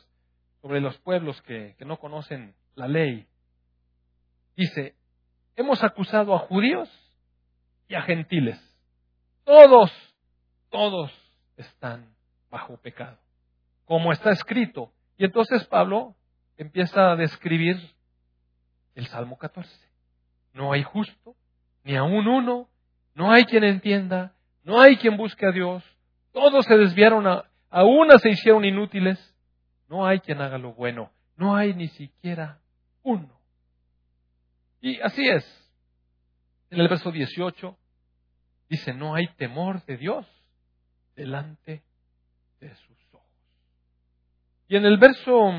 [0.61, 3.27] sobre los pueblos que, que no conocen la ley,
[4.57, 4.94] dice,
[5.57, 6.88] hemos acusado a judíos
[7.88, 8.61] y a gentiles.
[9.44, 9.92] Todos,
[10.70, 11.12] todos
[11.57, 12.13] están
[12.54, 13.18] bajo pecado,
[13.84, 14.92] como está escrito.
[15.18, 16.14] Y entonces Pablo
[16.56, 17.76] empieza a describir
[18.94, 19.68] el Salmo 14.
[20.52, 21.34] No hay justo,
[21.82, 22.68] ni aún uno,
[23.16, 25.82] no hay quien entienda, no hay quien busque a Dios,
[26.30, 27.44] todos se desviaron, a,
[27.82, 29.18] una se hicieron inútiles,
[29.88, 32.60] no hay quien haga lo bueno, no hay ni siquiera
[33.02, 33.36] uno.
[34.80, 35.44] Y así es.
[36.70, 37.76] En el verso 18
[38.68, 40.24] dice, no hay temor de Dios
[41.16, 41.82] delante
[42.74, 43.27] sus ojos.
[44.68, 45.50] Y en el verso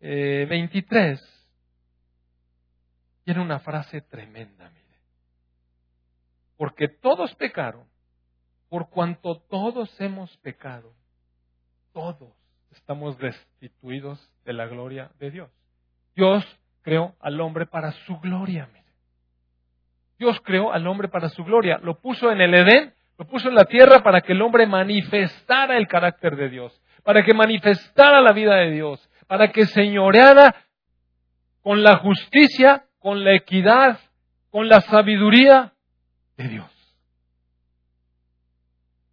[0.00, 1.20] eh, 23
[3.24, 4.86] tiene una frase tremenda, mire.
[6.56, 7.86] Porque todos pecaron,
[8.68, 10.94] por cuanto todos hemos pecado,
[11.92, 12.32] todos
[12.70, 15.50] estamos destituidos de la gloria de Dios.
[16.14, 16.44] Dios
[16.82, 18.86] creó al hombre para su gloria, mire.
[20.18, 21.78] Dios creó al hombre para su gloria.
[21.78, 25.76] Lo puso en el Edén, lo puso en la tierra para que el hombre manifestara
[25.76, 30.54] el carácter de Dios, para que manifestara la vida de Dios, para que señoreara
[31.62, 34.00] con la justicia con la equidad,
[34.50, 35.72] con la sabiduría
[36.36, 36.96] de Dios.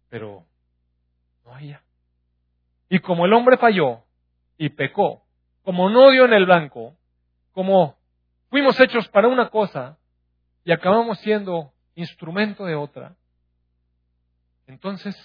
[0.08, 0.44] Pero
[1.44, 1.80] no había.
[2.88, 4.02] Y como el hombre falló
[4.58, 5.22] y pecó,
[5.62, 6.96] como no dio en el blanco,
[7.52, 7.96] como
[8.50, 9.96] fuimos hechos para una cosa
[10.64, 13.14] y acabamos siendo instrumento de otra,
[14.66, 15.16] entonces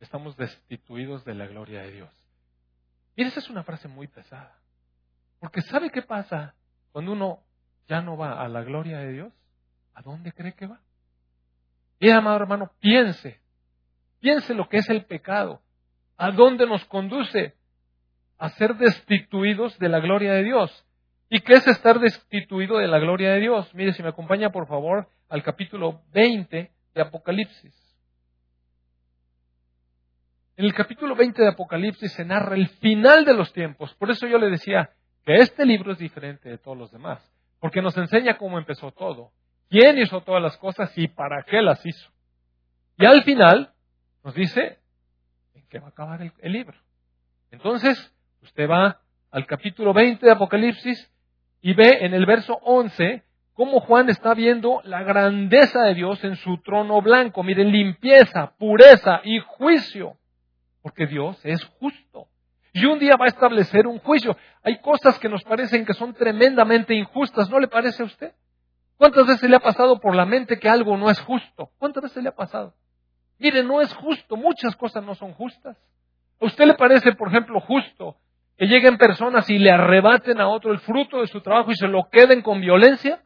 [0.00, 2.10] estamos destituidos de la gloria de Dios.
[3.14, 4.58] Y esa es una frase muy pesada.
[5.40, 6.54] Porque ¿sabe qué pasa
[6.92, 7.40] cuando uno
[7.88, 9.32] ya no va a la gloria de Dios,
[9.94, 10.80] ¿a dónde cree que va?
[11.98, 13.40] Y amado hermano, piense,
[14.20, 15.62] piense lo que es el pecado,
[16.16, 17.54] a dónde nos conduce
[18.38, 20.84] a ser destituidos de la gloria de Dios.
[21.28, 23.72] ¿Y qué es estar destituido de la gloria de Dios?
[23.74, 27.85] Mire, si me acompaña por favor al capítulo 20 de Apocalipsis.
[30.56, 33.94] En el capítulo 20 de Apocalipsis se narra el final de los tiempos.
[33.94, 34.90] Por eso yo le decía
[35.24, 39.32] que este libro es diferente de todos los demás porque nos enseña cómo empezó todo,
[39.68, 42.10] quién hizo todas las cosas y para qué las hizo.
[42.96, 43.72] Y al final
[44.24, 44.78] nos dice
[45.54, 46.78] en qué va a acabar el, libro.
[47.50, 49.00] Entonces, usted va
[49.30, 51.12] al capítulo 20 de Apocalipsis
[51.60, 56.36] y ve en el verso 11 cómo Juan está viendo la grandeza de Dios en
[56.36, 57.42] su trono blanco.
[57.42, 60.16] Miren, limpieza, pureza y juicio,
[60.86, 62.28] porque Dios es justo.
[62.72, 64.36] Y un día va a establecer un juicio.
[64.62, 68.32] Hay cosas que nos parecen que son tremendamente injustas, ¿no le parece a usted?
[68.96, 71.70] ¿Cuántas veces le ha pasado por la mente que algo no es justo?
[71.78, 72.72] ¿Cuántas veces le ha pasado?
[73.40, 75.76] Mire, no es justo, muchas cosas no son justas.
[76.40, 78.18] ¿A usted le parece, por ejemplo, justo
[78.56, 81.88] que lleguen personas y le arrebaten a otro el fruto de su trabajo y se
[81.88, 83.24] lo queden con violencia?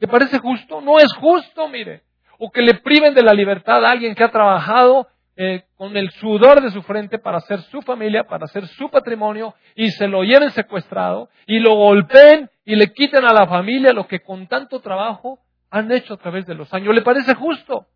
[0.00, 0.82] ¿Le parece justo?
[0.82, 2.02] No es justo, mire.
[2.38, 5.08] O que le priven de la libertad a alguien que ha trabajado
[5.40, 9.54] eh, con el sudor de su frente para hacer su familia, para hacer su patrimonio,
[9.76, 14.08] y se lo lleven secuestrado, y lo golpeen y le quiten a la familia lo
[14.08, 15.38] que con tanto trabajo
[15.70, 16.92] han hecho a través de los años.
[16.92, 17.86] ¿Le parece justo?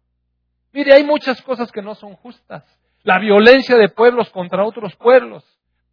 [0.72, 2.62] Mire, hay muchas cosas que no son justas.
[3.02, 5.44] La violencia de pueblos contra otros pueblos.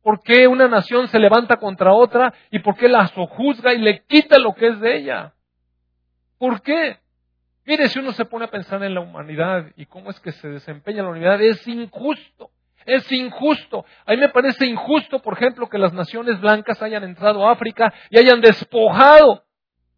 [0.04, 4.04] ¿Por qué una nación se levanta contra otra y por qué la sojuzga y le
[4.04, 5.34] quita lo que es de ella?
[6.38, 6.98] ¿Por qué?
[7.70, 10.48] Mire, si uno se pone a pensar en la humanidad y cómo es que se
[10.48, 12.50] desempeña la humanidad, es injusto.
[12.84, 13.86] Es injusto.
[14.08, 17.94] A mí me parece injusto, por ejemplo, que las naciones blancas hayan entrado a África
[18.10, 19.44] y hayan despojado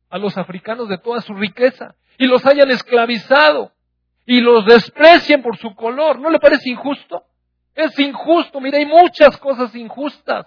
[0.10, 3.72] a los africanos de toda su riqueza y los hayan esclavizado
[4.26, 6.20] y los desprecien por su color.
[6.20, 7.24] ¿No le parece injusto?
[7.74, 8.60] Es injusto.
[8.60, 10.46] Mire, hay muchas cosas injustas.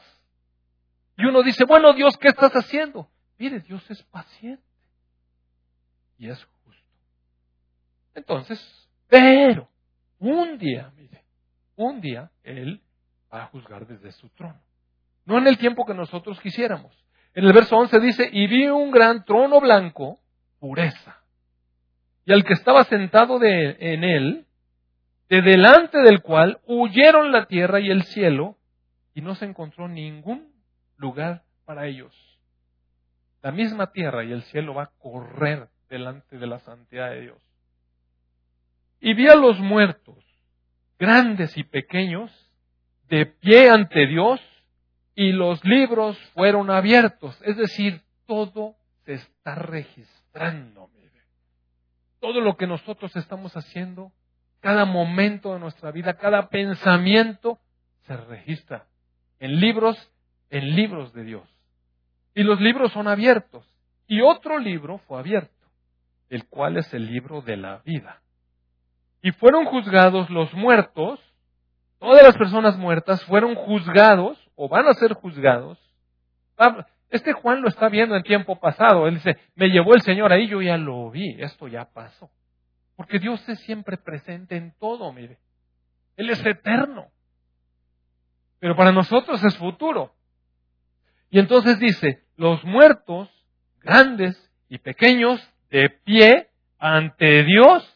[1.17, 3.09] Y uno dice, bueno, Dios, ¿qué estás haciendo?
[3.39, 4.63] Mire, Dios es paciente.
[6.19, 6.47] Y es
[8.15, 9.69] entonces, pero
[10.19, 11.25] un día, mire,
[11.77, 12.81] un día Él
[13.33, 14.61] va a juzgar desde su trono.
[15.25, 16.93] No en el tiempo que nosotros quisiéramos.
[17.35, 20.21] En el verso 11 dice, y vi un gran trono blanco,
[20.61, 21.19] pureza.
[22.25, 24.47] Y al que estaba sentado de, en él,
[25.29, 28.57] de delante del cual huyeron la tierra y el cielo,
[29.15, 30.53] y no se encontró ningún
[30.97, 32.15] lugar para ellos.
[33.43, 37.39] La misma tierra y el cielo va a correr delante de la santidad de Dios.
[39.07, 40.17] Y vi a los muertos,
[40.99, 42.31] grandes y pequeños,
[43.11, 44.41] de pie ante Dios,
[45.15, 47.39] y los libros fueron abiertos.
[47.43, 50.89] Es decir, todo se está registrando.
[50.95, 51.21] Mire.
[52.19, 54.11] Todo lo que nosotros estamos haciendo,
[54.61, 57.59] cada momento de nuestra vida, cada pensamiento,
[58.07, 58.87] se registra
[59.39, 59.99] en libros,
[60.49, 61.47] en libros de Dios.
[62.35, 63.69] Y los libros son abiertos.
[64.07, 65.69] Y otro libro fue abierto,
[66.31, 68.23] el cual es el libro de la vida
[69.25, 71.19] y fueron juzgados los muertos,
[71.99, 75.79] todas las personas muertas fueron juzgados o van a ser juzgados.
[77.09, 79.09] Este Juan lo está viendo en tiempo pasado.
[79.09, 82.29] Él dice, me llevó el Señor ahí, yo ya lo vi, esto ya pasó.
[82.97, 85.39] Porque Dios es siempre presente en todo, mire.
[86.19, 87.07] Él es eterno.
[88.61, 90.13] Pero para nosotros es futuro.
[91.31, 93.31] Y entonces dice, los muertos,
[93.81, 94.37] grandes
[94.69, 97.94] y pequeños, de pie ante Dios,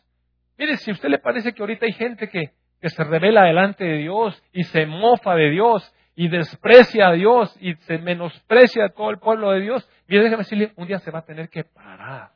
[0.58, 3.84] Mire, si a usted le parece que ahorita hay gente que, que se revela delante
[3.84, 8.88] de Dios y se mofa de Dios y desprecia a Dios y se menosprecia a
[8.88, 11.62] todo el pueblo de Dios, mire, déjeme decirle, un día se va a tener que
[11.62, 12.32] parar,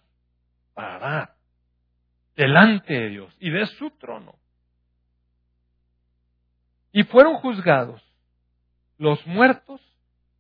[0.73, 1.35] parar
[2.37, 4.37] delante de Dios y de su trono.
[6.93, 8.01] Y fueron juzgados
[8.99, 9.81] los muertos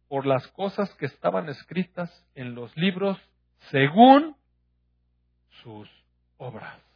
[0.06, 3.18] por las cosas que estaban escritas en los libros
[3.70, 4.36] según
[5.48, 5.90] sus
[6.36, 6.91] obras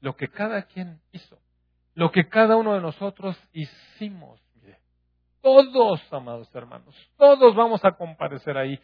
[0.00, 1.38] lo que cada quien hizo,
[1.94, 4.40] lo que cada uno de nosotros hicimos.
[4.54, 4.78] Mire,
[5.40, 8.80] todos, amados hermanos, todos vamos a comparecer ahí,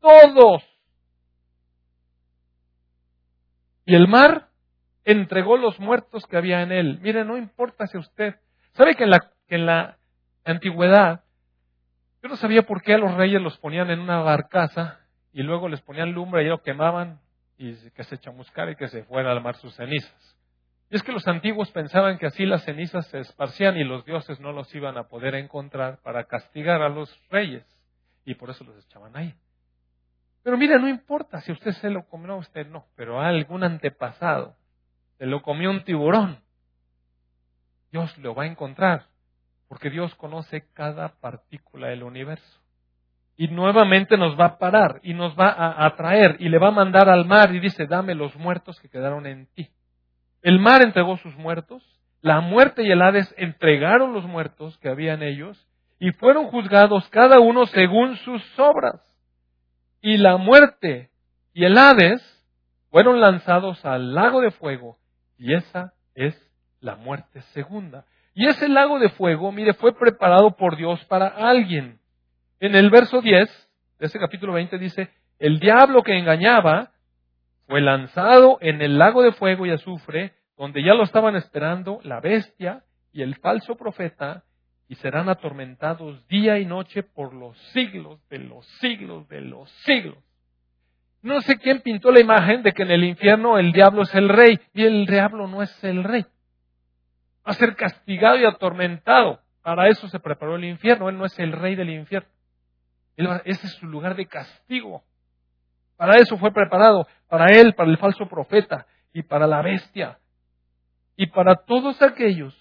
[0.00, 0.62] todos.
[3.86, 4.48] Y el mar
[5.04, 6.98] entregó los muertos que había en él.
[7.00, 8.36] Mire, no importa si usted,
[8.72, 9.98] ¿sabe que en la, en la
[10.44, 11.24] antigüedad,
[12.22, 15.00] yo no sabía por qué a los reyes los ponían en una barcaza
[15.32, 17.20] y luego les ponían lumbre y lo quemaban
[17.58, 20.36] y que se chamuscara y que se fuera al mar sus cenizas.
[20.90, 24.40] Y es que los antiguos pensaban que así las cenizas se esparcían y los dioses
[24.40, 27.64] no los iban a poder encontrar para castigar a los reyes.
[28.24, 29.34] Y por eso los echaban ahí.
[30.42, 34.54] Pero mire, no importa si usted se lo comió, usted no, pero algún antepasado
[35.16, 36.38] se lo comió un tiburón.
[37.90, 39.06] Dios lo va a encontrar,
[39.68, 42.60] porque Dios conoce cada partícula del universo.
[43.36, 46.72] Y nuevamente nos va a parar y nos va a atraer y le va a
[46.72, 49.70] mandar al mar y dice, dame los muertos que quedaron en ti.
[50.44, 51.82] El mar entregó sus muertos,
[52.20, 55.66] la muerte y el Hades entregaron los muertos que había en ellos,
[55.98, 59.00] y fueron juzgados cada uno según sus obras.
[60.02, 61.08] Y la muerte
[61.54, 62.20] y el Hades
[62.90, 64.98] fueron lanzados al lago de fuego,
[65.38, 66.38] y esa es
[66.78, 68.04] la muerte segunda.
[68.34, 72.00] Y ese lago de fuego, mire, fue preparado por Dios para alguien.
[72.60, 73.48] En el verso 10
[73.98, 76.90] de ese capítulo 20 dice, el diablo que engañaba
[77.66, 82.20] fue lanzado en el lago de fuego y azufre, donde ya lo estaban esperando la
[82.20, 84.44] bestia y el falso profeta,
[84.88, 90.18] y serán atormentados día y noche por los siglos de los siglos de los siglos.
[91.22, 94.28] No sé quién pintó la imagen de que en el infierno el diablo es el
[94.28, 96.26] rey y el diablo no es el rey.
[97.46, 99.40] Va a ser castigado y atormentado.
[99.62, 101.08] Para eso se preparó el infierno.
[101.08, 102.28] Él no es el rey del infierno.
[103.16, 105.02] ese es su lugar de castigo.
[105.96, 107.06] Para eso fue preparado.
[107.28, 110.18] Para él, para el falso profeta y para la bestia.
[111.16, 112.54] Y para todos aquellos,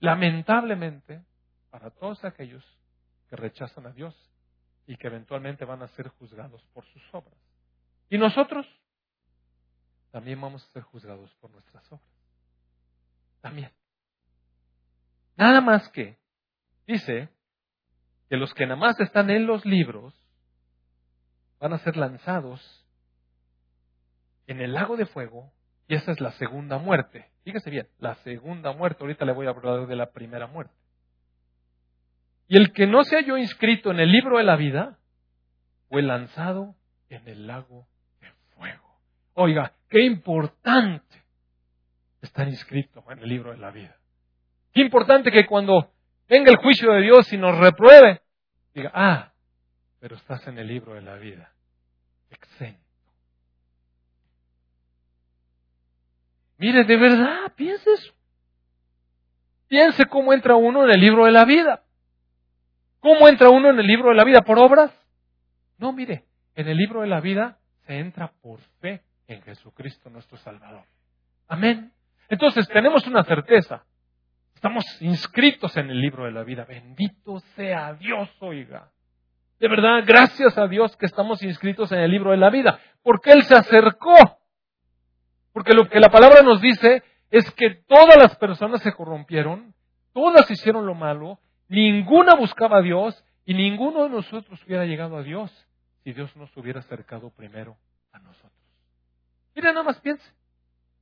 [0.00, 1.22] lamentablemente,
[1.70, 2.64] para todos aquellos
[3.28, 4.14] que rechazan a Dios
[4.86, 7.34] y que eventualmente van a ser juzgados por sus obras.
[8.10, 8.66] Y nosotros
[10.12, 12.06] también vamos a ser juzgados por nuestras obras.
[13.40, 13.72] También.
[15.36, 16.16] Nada más que
[16.86, 17.28] dice
[18.28, 20.14] que los que nada más están en los libros
[21.64, 22.86] van a ser lanzados
[24.46, 25.50] en el lago de fuego
[25.88, 27.30] y esa es la segunda muerte.
[27.42, 28.98] Fíjese bien, la segunda muerte.
[29.00, 30.74] Ahorita le voy a hablar de la primera muerte.
[32.48, 34.98] Y el que no se halló inscrito en el libro de la vida
[35.88, 36.74] fue lanzado
[37.08, 37.86] en el lago
[38.20, 38.98] de fuego.
[39.32, 41.22] Oiga, qué importante
[42.20, 43.96] estar inscrito en el libro de la vida.
[44.74, 45.90] Qué importante que cuando
[46.28, 48.20] venga el juicio de Dios y nos repruebe,
[48.74, 49.32] diga, ah,
[49.98, 51.53] pero estás en el libro de la vida,
[52.34, 52.80] exento.
[56.58, 58.12] Mire, de verdad, piense eso.
[59.68, 61.82] Piense cómo entra uno en el libro de la vida.
[63.00, 64.42] ¿Cómo entra uno en el libro de la vida?
[64.42, 64.92] ¿Por obras?
[65.78, 66.24] No, mire,
[66.54, 70.84] en el libro de la vida se entra por fe en Jesucristo nuestro Salvador.
[71.48, 71.92] Amén.
[72.28, 73.84] Entonces tenemos una certeza.
[74.54, 76.64] Estamos inscritos en el libro de la vida.
[76.64, 78.90] Bendito sea Dios, oiga.
[79.60, 83.32] De verdad, gracias a Dios que estamos inscritos en el libro de la vida, porque
[83.32, 84.14] Él se acercó.
[85.52, 89.74] Porque lo que la palabra nos dice es que todas las personas se corrompieron,
[90.12, 91.38] todas hicieron lo malo,
[91.68, 95.50] ninguna buscaba a Dios y ninguno de nosotros hubiera llegado a Dios
[96.02, 97.76] si Dios nos hubiera acercado primero
[98.12, 98.52] a nosotros.
[99.54, 100.28] Mira, nada más piense.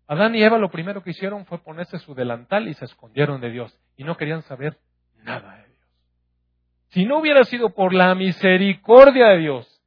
[0.06, 3.50] Adán y Eva lo primero que hicieron fue ponerse su delantal y se escondieron de
[3.50, 4.78] Dios y no querían saber
[5.22, 5.61] nada.
[6.92, 9.82] Si no hubiera sido por la misericordia de Dios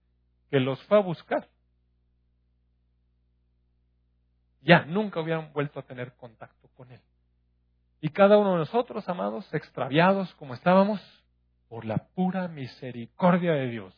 [0.49, 1.47] que los fue a buscar,
[4.61, 7.01] ya nunca hubieran vuelto a tener contacto con Él.
[8.01, 10.99] Y cada uno de nosotros, amados, extraviados como estábamos,
[11.69, 13.93] por la pura misericordia de Dios,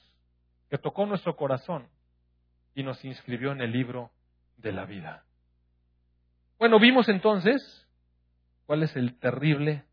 [0.69, 1.87] que tocó nuestro corazón
[2.75, 4.11] y nos inscribió en el libro
[4.57, 5.23] de la vida.
[6.59, 7.87] Bueno, vimos entonces
[8.65, 9.85] cuál es el terrible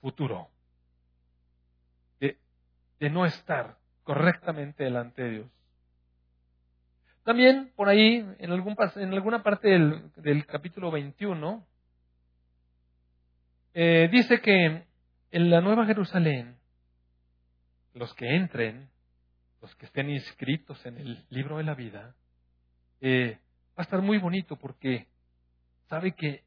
[0.00, 0.48] futuro
[3.00, 5.50] no estar correctamente delante de Dios.
[7.24, 11.66] También por ahí, en, algún, en alguna parte del, capítulo 21,
[13.74, 14.86] eh, dice que
[15.30, 16.56] en la Nueva Jerusalén,
[17.92, 18.88] los que entren,
[19.60, 22.14] los que estén inscritos en el libro de la vida,
[23.02, 23.38] eh,
[23.78, 25.06] va a estar muy bonito porque
[25.88, 26.44] sabe que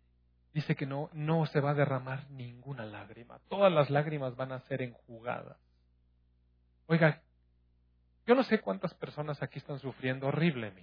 [0.53, 3.39] dice que no, no se va a derramar ninguna lágrima.
[3.49, 5.57] Todas las lágrimas van a ser enjugadas.
[6.91, 7.21] Oiga,
[8.27, 10.73] yo no sé cuántas personas aquí están sufriendo horrible.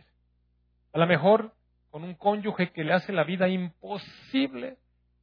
[0.94, 1.52] A lo mejor
[1.90, 4.78] con un cónyuge que le hace la vida imposible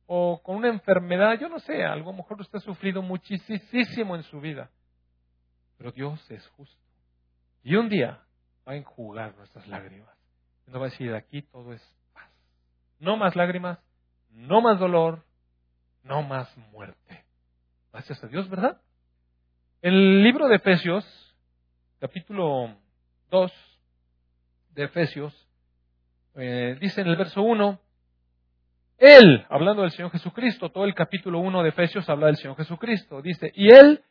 [0.05, 4.21] o con una enfermedad, yo no sé, a lo mejor usted ha sufrido muchísimo en
[4.21, 4.69] su vida.
[5.79, 6.79] Pero Dios es justo.
[7.63, 8.23] Y un día
[8.67, 10.15] va a enjugar nuestras lágrimas.
[10.67, 11.81] No va a decir, aquí todo es
[12.99, 13.79] no más lágrimas,
[14.29, 15.25] no más dolor,
[16.03, 17.25] no más muerte.
[17.91, 18.79] Gracias a Dios, ¿verdad?
[19.85, 21.05] El libro de Efesios,
[21.99, 22.75] capítulo
[23.29, 23.51] 2
[24.71, 25.47] de Efesios,
[26.33, 27.79] eh, dice en el verso 1,
[28.97, 33.21] Él, hablando del Señor Jesucristo, todo el capítulo 1 de Efesios habla del Señor Jesucristo,
[33.21, 34.03] dice, y Él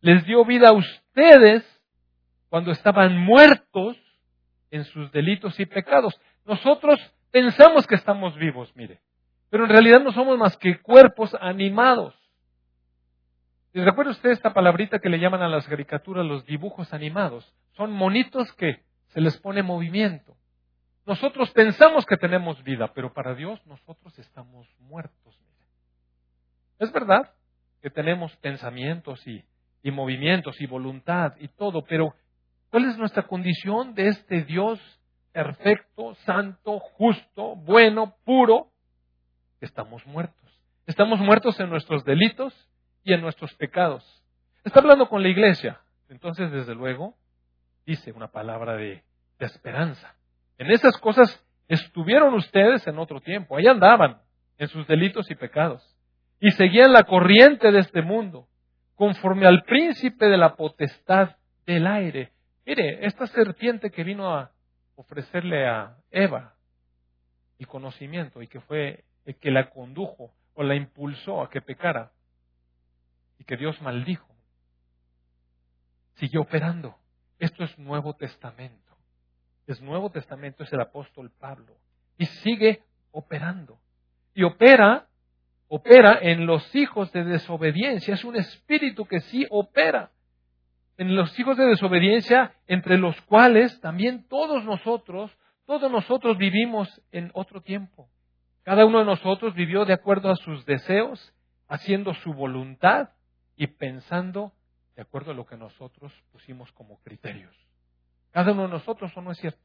[0.00, 1.64] les dio vida a ustedes
[2.48, 3.96] cuando estaban muertos
[4.72, 6.20] en sus delitos y pecados.
[6.44, 6.98] Nosotros
[7.30, 8.98] Pensamos que estamos vivos, mire,
[9.50, 12.19] pero en realidad no somos más que cuerpos animados.
[13.72, 17.54] ¿Y recuerda usted esta palabrita que le llaman a las caricaturas los dibujos animados?
[17.72, 20.36] Son monitos que se les pone movimiento.
[21.06, 25.38] Nosotros pensamos que tenemos vida, pero para Dios nosotros estamos muertos.
[26.78, 27.32] Es verdad
[27.82, 29.44] que tenemos pensamientos y,
[29.82, 32.14] y movimientos y voluntad y todo, pero
[32.70, 34.80] ¿cuál es nuestra condición de este Dios
[35.32, 38.68] perfecto, santo, justo, bueno, puro,
[39.60, 40.36] estamos muertos.
[40.86, 42.52] Estamos muertos en nuestros delitos
[43.04, 44.22] y en nuestros pecados.
[44.64, 45.80] Está hablando con la iglesia.
[46.08, 47.14] Entonces, desde luego,
[47.86, 49.02] dice una palabra de,
[49.38, 50.14] esperanza.
[50.58, 53.56] En esas cosas estuvieron ustedes en otro tiempo.
[53.56, 54.20] Ahí andaban,
[54.58, 55.96] en sus delitos y pecados.
[56.40, 58.46] Y seguían la corriente de este mundo.
[58.96, 62.32] conforme al príncipe de la potestad del aire.
[62.66, 64.50] Mire, esta serpiente que vino a
[64.94, 66.52] ofrecerle a Eva
[67.58, 72.10] el conocimiento y que fue el que la condujo o la impulsó a que pecara
[73.40, 74.28] y que Dios maldijo,
[76.16, 76.94] siguió operando.
[77.38, 78.94] Esto es Nuevo Testamento.
[79.66, 81.74] Es Nuevo Testamento, es el apóstol Pablo.
[82.18, 82.82] Y sigue
[83.12, 83.80] operando.
[84.34, 85.08] Y opera,
[85.68, 88.12] opera en los hijos de desobediencia.
[88.12, 90.10] Es un espíritu que sí opera.
[90.98, 95.34] En los hijos de desobediencia, entre los cuales también todos nosotros,
[95.64, 98.10] todos nosotros vivimos en otro tiempo.
[98.64, 101.32] Cada uno de nosotros vivió de acuerdo a sus deseos,
[101.68, 103.08] haciendo su voluntad
[103.60, 104.54] y pensando
[104.96, 107.54] de acuerdo a lo que nosotros pusimos como criterios.
[108.30, 109.60] Cada uno de nosotros, ¿o no es cierto?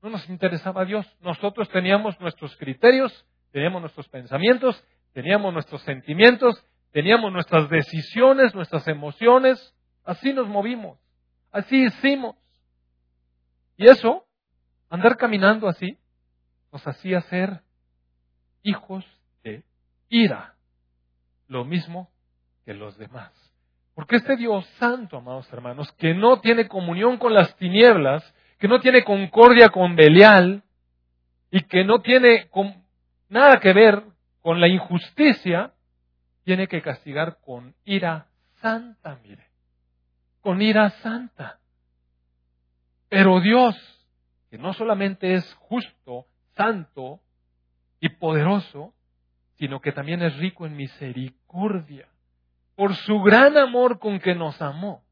[0.00, 1.04] No nos interesaba Dios.
[1.22, 4.80] Nosotros teníamos nuestros criterios, teníamos nuestros pensamientos,
[5.12, 9.74] teníamos nuestros sentimientos, teníamos nuestras decisiones, nuestras emociones.
[10.04, 11.00] Así nos movimos.
[11.50, 12.36] Así hicimos.
[13.76, 14.24] Y eso,
[14.88, 15.98] andar caminando así,
[16.70, 17.62] nos hacía ser
[18.62, 19.04] hijos
[19.42, 19.64] de
[20.08, 20.54] ira.
[21.48, 22.12] Lo mismo
[22.64, 23.32] que los demás.
[23.94, 28.22] Porque este Dios santo, amados hermanos, que no tiene comunión con las tinieblas,
[28.58, 30.62] que no tiene concordia con Belial
[31.50, 32.48] y que no tiene
[33.28, 34.02] nada que ver
[34.40, 35.72] con la injusticia,
[36.44, 38.26] tiene que castigar con ira
[38.60, 39.46] santa, mire,
[40.40, 41.58] con ira santa.
[43.08, 43.76] Pero Dios,
[44.50, 47.20] que no solamente es justo, santo
[48.00, 48.94] y poderoso,
[49.58, 52.08] sino que también es rico en misericordia
[52.74, 55.04] por su gran amor con que nos amó,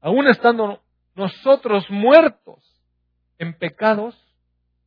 [0.00, 0.82] aún estando
[1.14, 2.62] nosotros muertos
[3.38, 4.16] en pecados,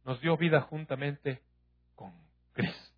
[0.04, 1.42] nos dio vida juntamente
[1.96, 2.14] con
[2.54, 2.90] Cristo.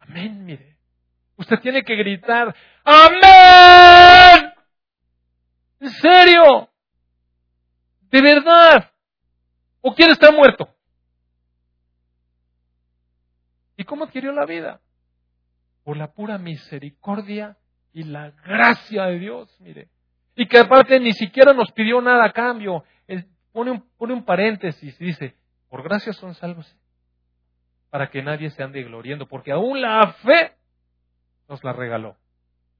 [0.00, 0.76] Amén, mire.
[1.36, 2.54] Usted tiene que gritar,
[2.84, 4.52] amén.
[5.80, 6.70] ¿En serio?
[8.10, 8.90] ¿De verdad?
[9.82, 10.68] ¿O quiere estar muerto?
[13.76, 14.80] ¿Y cómo adquirió la vida?
[15.86, 17.56] Por la pura misericordia
[17.92, 19.86] y la gracia de Dios, mire.
[20.34, 22.82] Y que aparte ni siquiera nos pidió nada a cambio.
[23.52, 25.36] pone, un, pone un paréntesis y dice,
[25.70, 26.76] por gracia son salvos,
[27.88, 30.56] para que nadie se ande gloriendo, porque aún la fe
[31.48, 32.16] nos la regaló,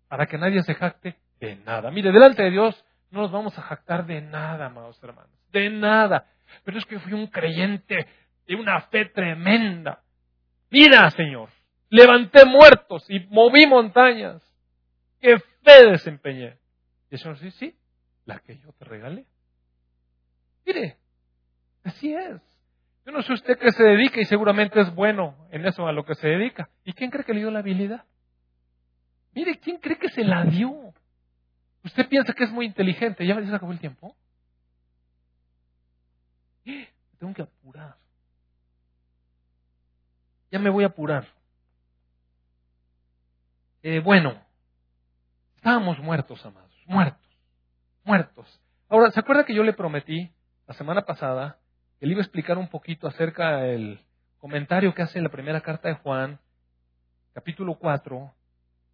[0.09, 1.93] para que nadie se jacte de nada.
[1.93, 6.27] Mire, delante de Dios no nos vamos a jactar de nada, amados hermanos, de nada.
[6.65, 8.09] Pero es que fui un creyente
[8.49, 10.03] de una fe tremenda.
[10.71, 11.51] Mira, Señor,
[11.89, 14.43] levanté muertos y moví montañas.
[15.21, 16.59] ¿Qué fe desempeñé?
[17.11, 17.77] Y el Señor dice, sí,
[18.25, 19.27] la que yo te regalé.
[20.65, 20.97] Mire,
[21.85, 22.41] así es.
[23.05, 26.05] Yo no sé usted qué se dedica y seguramente es bueno en eso a lo
[26.05, 26.69] que se dedica.
[26.85, 28.05] ¿Y quién cree que le dio la habilidad?
[29.33, 30.93] Mire, ¿quién cree que se la dio?
[31.85, 33.25] Usted piensa que es muy inteligente.
[33.25, 34.17] ¿Ya me se acabó el tiempo?
[37.19, 37.97] tengo que apurar.
[40.51, 41.27] Ya me voy a apurar.
[43.89, 44.35] Eh, bueno,
[45.55, 47.39] estábamos muertos, amados, muertos,
[48.03, 48.61] muertos.
[48.89, 50.29] Ahora, ¿se acuerda que yo le prometí
[50.67, 51.61] la semana pasada
[52.01, 54.01] que le iba a explicar un poquito acerca del
[54.39, 56.41] comentario que hace en la primera carta de Juan,
[57.33, 58.35] capítulo 4,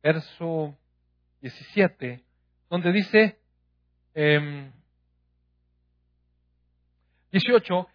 [0.02, 0.76] verso
[1.40, 2.22] 17,
[2.68, 3.38] donde dice,
[7.32, 7.86] 18, em,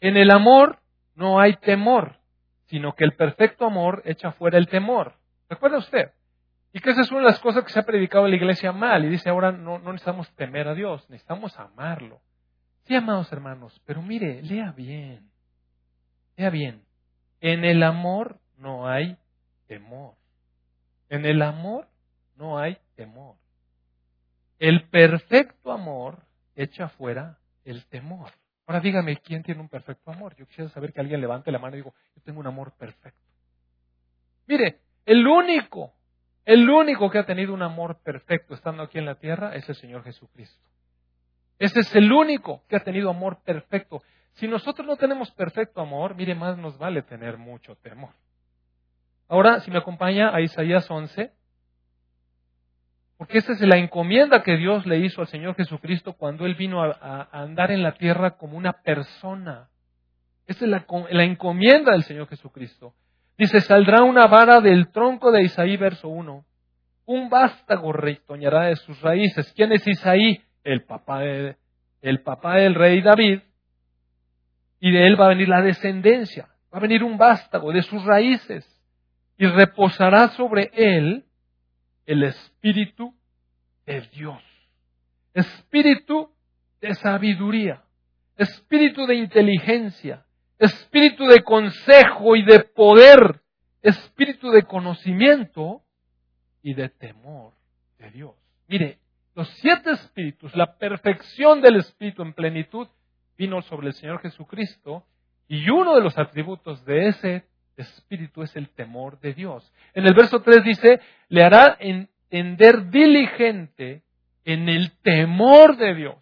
[0.00, 0.78] en el amor
[1.14, 2.16] no hay temor,
[2.68, 5.12] sino que el perfecto amor echa fuera el temor.
[5.50, 6.12] ¿Recuerda usted?
[6.72, 8.72] Y que esa es una de las cosas que se ha predicado en la iglesia
[8.72, 9.04] mal.
[9.04, 12.20] Y dice, ahora no, no necesitamos temer a Dios, necesitamos amarlo.
[12.84, 15.30] Sí, amados hermanos, pero mire, lea bien.
[16.36, 16.82] Lea bien.
[17.40, 19.16] En el amor no hay
[19.66, 20.14] temor.
[21.08, 21.88] En el amor
[22.36, 23.36] no hay temor.
[24.58, 26.22] El perfecto amor
[26.54, 28.32] echa fuera el temor.
[28.66, 30.34] Ahora dígame, ¿quién tiene un perfecto amor?
[30.36, 33.32] Yo quisiera saber que alguien levante la mano y digo, yo tengo un amor perfecto.
[34.46, 35.92] Mire, el único
[36.48, 39.74] el único que ha tenido un amor perfecto estando aquí en la tierra es el
[39.74, 40.66] Señor Jesucristo.
[41.58, 44.00] Ese es el único que ha tenido amor perfecto.
[44.32, 48.14] Si nosotros no tenemos perfecto amor, mire, más nos vale tener mucho temor.
[49.28, 51.32] Ahora, si me acompaña a Isaías 11,
[53.18, 56.82] porque esa es la encomienda que Dios le hizo al Señor Jesucristo cuando Él vino
[56.82, 59.68] a, andar en la tierra como una persona.
[60.46, 62.94] Esa es la, la encomienda del Señor Jesucristo.
[63.38, 66.44] Dice, saldrá una vara del tronco de Isaí, verso 1.
[67.06, 69.52] Un vástago retoñará de sus raíces.
[69.54, 70.42] ¿Quién es Isaí?
[70.64, 71.56] El papá, de,
[72.02, 73.40] el papá del rey David.
[74.80, 76.48] Y de él va a venir la descendencia.
[76.74, 78.66] Va a venir un vástago de sus raíces.
[79.38, 81.24] Y reposará sobre él
[82.06, 83.14] el Espíritu
[83.86, 84.42] de Dios.
[85.32, 86.30] Espíritu
[86.80, 87.82] de sabiduría,
[88.36, 90.24] espíritu de inteligencia,
[90.58, 93.40] espíritu de consejo y de poder,
[93.82, 95.82] espíritu de conocimiento
[96.62, 97.52] y de temor
[97.98, 98.34] de Dios.
[98.66, 98.98] Mire,
[99.34, 102.88] los siete espíritus, la perfección del espíritu en plenitud,
[103.36, 105.04] vino sobre el Señor Jesucristo
[105.46, 107.44] y uno de los atributos de ese
[107.76, 109.72] espíritu es el temor de Dios.
[109.94, 114.02] En el verso 3 dice, le hará entender diligente
[114.44, 116.16] en el temor de Dios.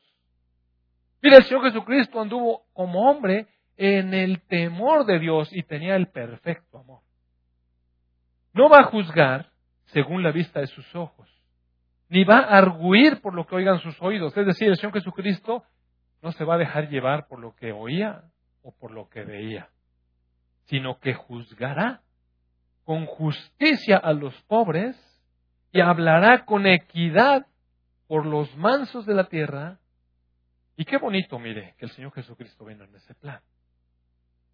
[1.23, 3.47] Mire, el Señor Jesucristo anduvo como hombre
[3.77, 7.01] en el temor de Dios y tenía el perfecto amor.
[8.53, 9.51] No va a juzgar
[9.87, 11.29] según la vista de sus ojos,
[12.09, 14.37] ni va a arguir por lo que oigan sus oídos.
[14.37, 15.65] Es decir, el Señor Jesucristo
[16.23, 18.23] no se va a dejar llevar por lo que oía
[18.63, 19.69] o por lo que veía,
[20.65, 22.01] sino que juzgará
[22.85, 24.97] con justicia a los pobres
[25.73, 27.47] y hablará con equidad
[28.07, 29.79] por los mansos de la tierra.
[30.77, 33.41] Y qué bonito, mire, que el Señor Jesucristo vino en ese plan.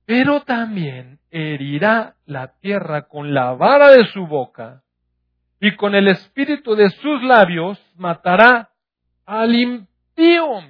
[0.05, 4.82] Pero también herirá la tierra con la vara de su boca
[5.61, 8.70] y con el espíritu de sus labios matará
[9.24, 10.61] al impío.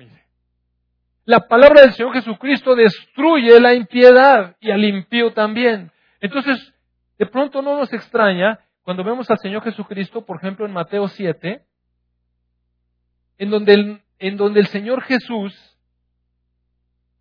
[1.25, 5.91] La palabra del Señor Jesucristo destruye la impiedad y al impío también.
[6.21, 6.75] Entonces,
[7.19, 11.65] de pronto no nos extraña cuando vemos al Señor Jesucristo, por ejemplo, en Mateo 7,
[13.39, 15.72] en donde el, en donde el Señor Jesús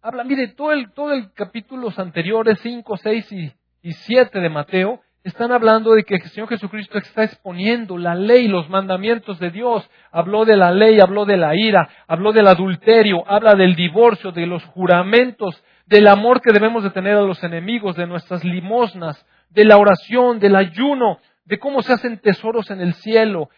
[0.01, 3.51] habla, mire, todo el, todo el capítulos anteriores, 5, 6 y,
[3.83, 8.47] y 7 de Mateo, están hablando de que el Señor Jesucristo está exponiendo la ley,
[8.47, 9.87] los mandamientos de Dios.
[10.11, 14.47] Habló de la ley, habló de la ira, habló del adulterio, habla del divorcio, de
[14.47, 19.65] los juramentos, del amor que debemos de tener a los enemigos, de nuestras limosnas, de
[19.65, 23.49] la oración, del ayuno, de cómo se hacen tesoros en el cielo,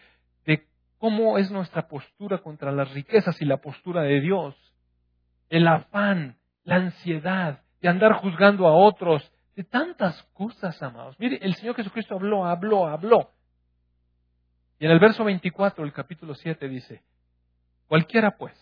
[0.44, 0.66] de
[0.98, 4.54] cómo es nuestra postura contra las riquezas y la postura de Dios.
[5.54, 11.14] El afán, la ansiedad de andar juzgando a otros, de tantas cosas, amados.
[11.20, 13.30] Mire, el Señor Jesucristo habló, habló, habló.
[14.80, 17.04] Y en el verso 24 del capítulo 7 dice,
[17.86, 18.52] cualquiera pues,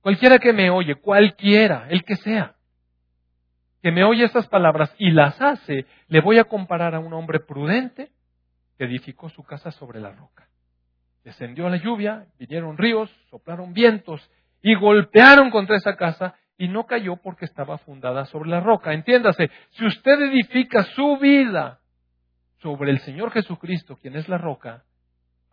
[0.00, 2.56] cualquiera que me oye, cualquiera, el que sea,
[3.80, 7.38] que me oye estas palabras y las hace, le voy a comparar a un hombre
[7.38, 8.10] prudente
[8.76, 10.48] que edificó su casa sobre la roca.
[11.22, 14.28] Descendió la lluvia, vinieron ríos, soplaron vientos
[14.66, 18.92] y golpearon contra esa casa y no cayó porque estaba fundada sobre la roca.
[18.92, 21.78] Entiéndase, si usted edifica su vida
[22.58, 24.82] sobre el Señor Jesucristo, quien es la roca,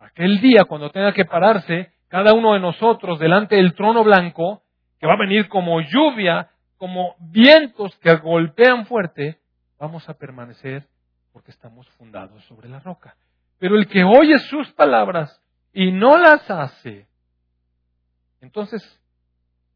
[0.00, 4.64] aquel día cuando tenga que pararse cada uno de nosotros delante del trono blanco,
[4.98, 9.38] que va a venir como lluvia, como vientos que golpean fuerte,
[9.78, 10.88] vamos a permanecer
[11.32, 13.14] porque estamos fundados sobre la roca.
[13.60, 15.40] Pero el que oye sus palabras
[15.72, 17.06] y no las hace,
[18.40, 18.82] entonces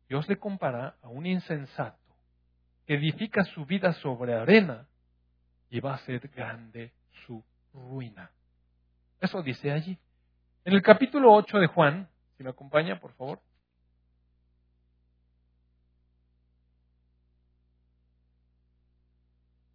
[0.09, 1.99] Dios le compara a un insensato
[2.87, 4.87] que edifica su vida sobre arena
[5.69, 6.93] y va a ser grande
[7.27, 7.45] su
[7.75, 8.31] ruina.
[9.21, 9.99] Eso dice allí.
[10.65, 13.41] En el capítulo 8 de Juan, si me acompaña, por favor.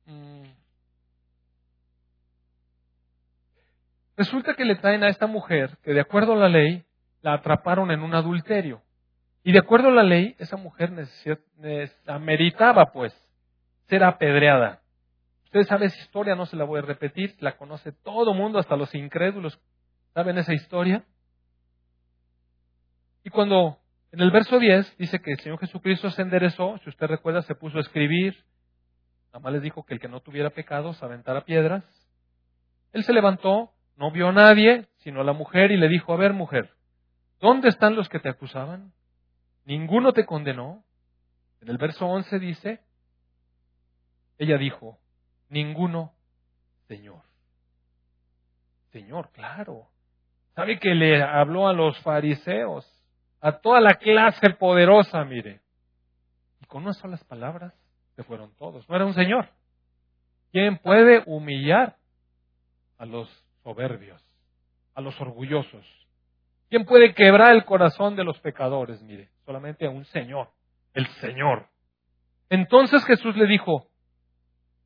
[0.06, 0.44] Mm.
[4.18, 6.84] Resulta que le traen a esta mujer que de acuerdo a la ley
[7.22, 8.82] la atraparon en un adulterio.
[9.44, 10.92] Y de acuerdo a la ley, esa mujer
[12.08, 13.14] ameritaba, pues,
[13.88, 14.82] ser apedreada.
[15.44, 18.76] Ustedes saben esa historia, no se la voy a repetir, la conoce todo mundo, hasta
[18.76, 19.60] los incrédulos
[20.14, 21.04] saben esa historia.
[23.24, 23.80] Y cuando
[24.12, 27.56] en el verso 10 dice que el Señor Jesucristo se enderezó, si usted recuerda, se
[27.56, 28.36] puso a escribir,
[29.28, 31.84] nada más les dijo que el que no tuviera pecados aventara piedras.
[32.92, 36.18] Él se levantó, no vio a nadie, sino a la mujer, y le dijo, a
[36.18, 36.70] ver mujer,
[37.40, 38.94] ¿dónde están los que te acusaban?
[39.66, 40.84] Ninguno te condenó.
[41.62, 42.82] En el verso 11 dice,
[44.38, 45.00] ella dijo,
[45.50, 46.14] ninguno,
[46.88, 47.22] Señor.
[48.92, 49.88] Señor, claro.
[50.56, 52.86] ¿Sabe que le habló a los fariseos?
[53.42, 55.62] A toda la clase poderosa, mire.
[56.62, 57.74] Y con unas solas palabras
[58.16, 58.88] se fueron todos.
[58.88, 59.50] No era un Señor.
[60.52, 61.98] ¿Quién puede humillar
[62.98, 63.28] a los
[63.64, 64.22] soberbios,
[64.94, 65.86] a los orgullosos?
[66.70, 69.02] ¿Quién puede quebrar el corazón de los pecadores?
[69.02, 70.52] Mire, solamente a un Señor,
[70.94, 71.70] el Señor.
[72.50, 73.90] Entonces Jesús le dijo,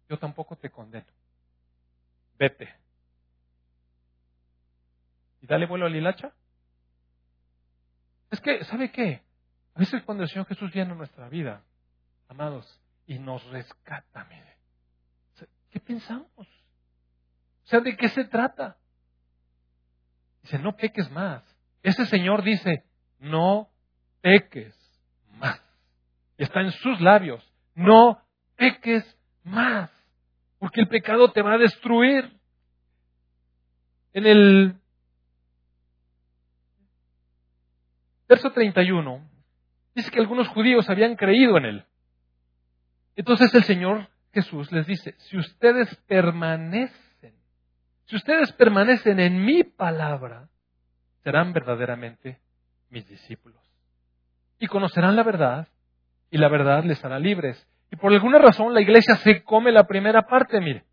[0.10, 1.08] yo tampoco te condeno.
[2.38, 2.74] Vete.
[5.42, 6.34] Y dale vuelo a Lilacha.
[8.32, 9.22] Es que, ¿sabe qué?
[9.76, 11.64] A veces cuando el Señor Jesús viene a nuestra vida,
[12.28, 14.58] amados, y nos rescata, mire,
[15.70, 16.30] ¿qué pensamos?
[16.38, 18.78] O sea, ¿de qué se trata?
[20.42, 21.44] Dice, no peques más.
[21.84, 22.86] Ese Señor dice,
[23.20, 23.70] no
[24.22, 24.76] peques
[25.38, 25.62] más.
[26.38, 27.44] Está en sus labios,
[27.76, 28.22] no
[28.56, 29.04] peques
[29.44, 29.92] más.
[30.60, 32.32] Porque el pecado te va a destruir.
[34.14, 34.76] En el
[38.28, 39.22] verso 31
[39.94, 41.86] dice que algunos judíos habían creído en él.
[43.16, 47.34] Entonces el Señor Jesús les dice, si ustedes permanecen,
[48.06, 50.48] si ustedes permanecen en mi palabra,
[51.24, 52.40] serán verdaderamente
[52.90, 53.67] mis discípulos.
[54.60, 55.68] Y conocerán la verdad,
[56.32, 57.68] y la verdad les hará libres.
[57.92, 60.84] Y por alguna razón la iglesia se come la primera parte, mire.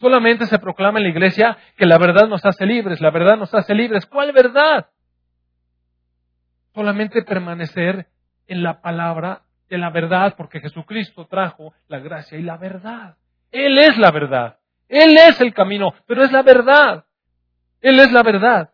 [0.00, 3.54] Solamente se proclama en la iglesia que la verdad nos hace libres, la verdad nos
[3.54, 4.06] hace libres.
[4.06, 4.88] ¿Cuál verdad?
[6.74, 8.08] Solamente permanecer
[8.46, 13.16] en la palabra de la verdad, porque Jesucristo trajo la gracia y la verdad.
[13.50, 14.58] Él es la verdad.
[14.88, 17.04] Él es el camino, pero es la verdad.
[17.80, 18.70] Él es la verdad.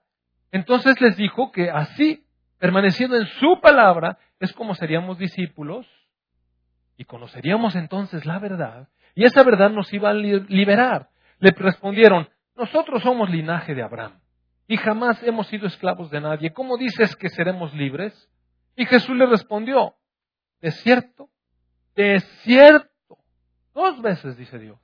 [0.50, 2.24] Entonces les dijo que así,
[2.58, 5.86] permaneciendo en su palabra, es como seríamos discípulos
[6.96, 11.08] y conoceríamos entonces la verdad y esa verdad nos iba a liberar.
[11.40, 14.20] Le respondieron, nosotros somos linaje de Abraham
[14.66, 16.52] y jamás hemos sido esclavos de nadie.
[16.52, 18.28] ¿Cómo dices que seremos libres?
[18.76, 19.94] Y Jesús le respondió,
[20.60, 21.30] de cierto,
[21.96, 23.18] de cierto,
[23.74, 24.78] dos veces dice Dios,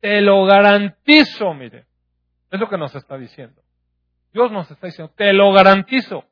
[0.00, 1.84] te lo garantizo, mire,
[2.50, 3.60] es lo que nos está diciendo.
[4.32, 6.24] Dios nos está diciendo, te lo garantizo,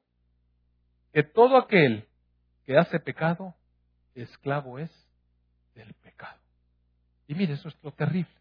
[1.12, 2.06] que todo aquel
[2.64, 3.54] que hace pecado,
[4.14, 4.90] esclavo es
[5.74, 6.38] del pecado.
[7.26, 8.32] Y mire, eso es lo terrible.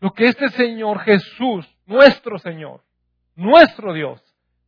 [0.00, 2.82] Lo que este Señor Jesús, nuestro Señor,
[3.36, 4.20] nuestro Dios,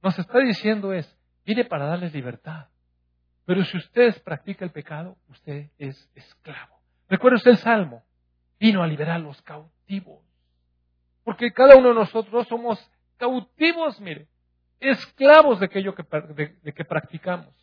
[0.02, 1.12] nos está diciendo es,
[1.44, 2.68] viene para darles libertad.
[3.44, 6.78] Pero si usted practica el pecado, usted es esclavo.
[7.08, 8.02] Recuerde usted el Salmo,
[8.58, 10.22] vino a liberar a los cautivos.
[11.24, 12.78] Porque cada uno de nosotros somos
[13.16, 14.28] cautivos, mire,
[14.80, 16.04] esclavos de aquello que,
[16.62, 17.54] de que practicamos.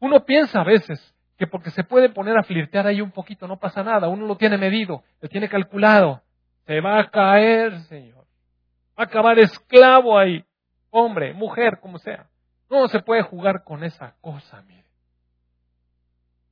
[0.00, 3.58] Uno piensa a veces que porque se puede poner a flirtear ahí un poquito no
[3.58, 6.20] pasa nada, uno lo tiene medido, lo tiene calculado.
[6.66, 8.26] Se va a caer, Señor.
[8.98, 10.44] Va a acabar esclavo ahí,
[10.90, 12.28] hombre, mujer, como sea.
[12.68, 14.84] No se puede jugar con esa cosa, mire.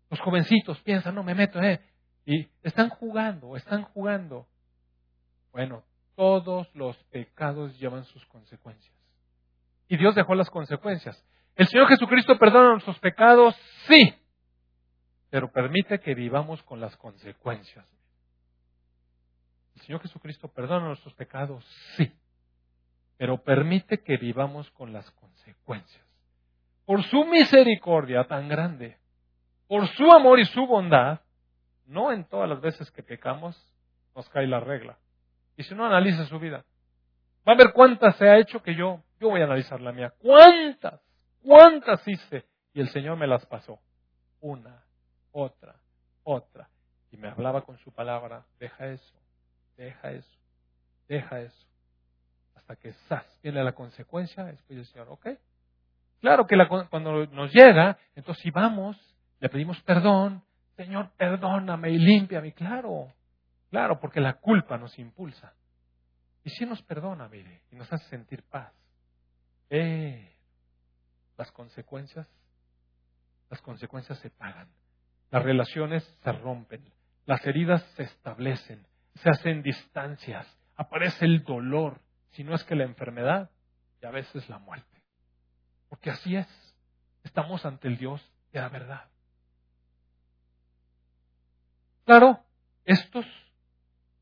[0.09, 1.81] Los jovencitos piensan, no me meto, eh.
[2.25, 4.47] Y están jugando, están jugando.
[5.53, 5.83] Bueno,
[6.15, 8.96] todos los pecados llevan sus consecuencias.
[9.89, 11.25] Y Dios dejó las consecuencias.
[11.55, 13.55] ¿El Señor Jesucristo perdona nuestros pecados?
[13.87, 14.15] Sí,
[15.31, 17.87] pero permite que vivamos con las consecuencias.
[19.75, 21.65] ¿El Señor Jesucristo perdona nuestros pecados?
[21.97, 22.13] Sí,
[23.17, 26.05] pero permite que vivamos con las consecuencias.
[26.85, 28.99] Por su misericordia tan grande,
[29.67, 31.21] por su amor y su bondad,
[31.87, 33.57] no en todas las veces que pecamos
[34.15, 34.99] nos cae la regla.
[35.57, 36.65] Y si no analiza su vida,
[37.47, 40.13] va a ver cuántas se ha hecho que yo, yo voy a analizar la mía.
[40.19, 41.01] ¿Cuántas?
[41.43, 42.45] ¿Cuántas hice?
[42.73, 43.79] Y el Señor me las pasó.
[44.41, 44.83] Una,
[45.33, 45.77] otra,
[46.23, 46.69] otra.
[47.11, 49.19] Y me hablaba con su palabra, deja eso,
[49.77, 50.39] deja eso,
[51.09, 51.67] deja eso.
[52.55, 53.25] Hasta que ¡zas!
[53.43, 55.29] viene la consecuencia, después el Señor, ok.
[56.21, 56.57] Claro que
[56.91, 58.97] cuando nos llega, entonces si vamos,
[59.39, 60.43] le pedimos perdón,
[60.77, 62.53] Señor, perdóname y límpiame.
[62.53, 63.13] Claro,
[63.71, 65.55] claro, porque la culpa nos impulsa.
[66.45, 68.73] Y si nos perdona, mire, y nos hace sentir paz.
[69.71, 70.33] Eh,
[71.37, 72.27] las consecuencias,
[73.51, 74.69] las consecuencias se pagan.
[75.31, 76.93] Las relaciones se rompen,
[77.25, 80.47] las heridas se establecen, se hacen distancias,
[80.77, 82.01] aparece el dolor,
[82.31, 83.51] si no es que la enfermedad,
[84.01, 85.03] y a veces la muerte.
[85.89, 86.47] Porque así es,
[87.25, 89.09] estamos ante el Dios de la verdad.
[92.05, 92.39] Claro,
[92.85, 93.27] estos,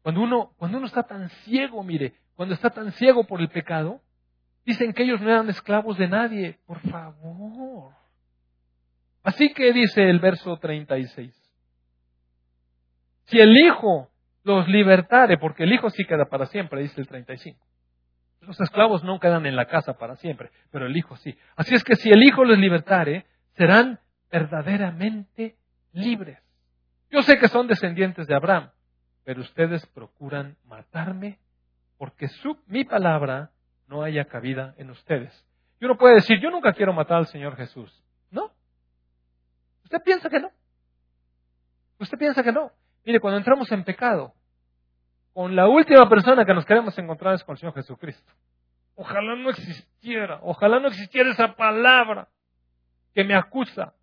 [0.02, 4.00] cuando uno, cuando uno está tan ciego, mire, cuando está tan ciego por el pecado,
[4.64, 6.58] Dicen que ellos no eran esclavos de nadie.
[6.66, 7.92] Por favor.
[9.22, 11.34] Así que dice el verso 36.
[13.24, 14.10] Si el Hijo
[14.42, 17.58] los libertare, porque el Hijo sí queda para siempre, dice el 35.
[18.42, 21.36] Los esclavos no quedan en la casa para siempre, pero el Hijo sí.
[21.56, 24.00] Así es que si el Hijo los libertare, serán
[24.30, 25.56] verdaderamente
[25.92, 26.38] libres.
[27.10, 28.70] Yo sé que son descendientes de Abraham,
[29.24, 31.38] pero ustedes procuran matarme
[31.96, 33.50] porque su, mi palabra
[33.86, 35.46] no haya cabida en ustedes.
[35.80, 38.02] Y uno puede decir, yo nunca quiero matar al Señor Jesús.
[38.30, 38.50] ¿No?
[39.84, 40.50] ¿Usted piensa que no?
[41.98, 42.70] ¿Usted piensa que no?
[43.04, 44.34] Mire, cuando entramos en pecado,
[45.32, 48.32] con la última persona que nos queremos encontrar es con el Señor Jesucristo.
[48.96, 52.28] Ojalá no existiera, ojalá no existiera esa palabra
[53.14, 53.94] que me acusa.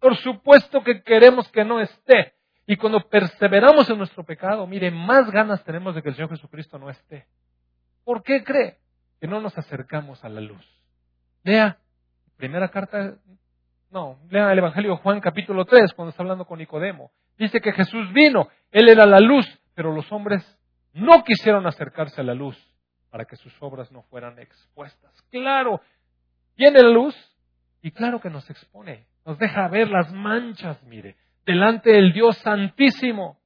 [0.00, 2.34] Por supuesto que queremos que no esté.
[2.66, 6.78] Y cuando perseveramos en nuestro pecado, mire, más ganas tenemos de que el Señor Jesucristo
[6.78, 7.26] no esté.
[8.04, 8.78] ¿Por qué cree?
[9.20, 10.64] Que no nos acercamos a la luz.
[11.42, 11.78] Lea,
[12.36, 13.16] primera carta,
[13.90, 17.10] no, lea el Evangelio de Juan capítulo 3 cuando está hablando con Nicodemo.
[17.38, 20.42] Dice que Jesús vino, Él era la luz, pero los hombres
[20.92, 22.56] no quisieron acercarse a la luz
[23.10, 25.12] para que sus obras no fueran expuestas.
[25.30, 25.80] Claro,
[26.56, 27.14] viene la luz
[27.82, 33.38] y claro que nos expone, nos deja ver las manchas, mire, delante del Dios Santísimo.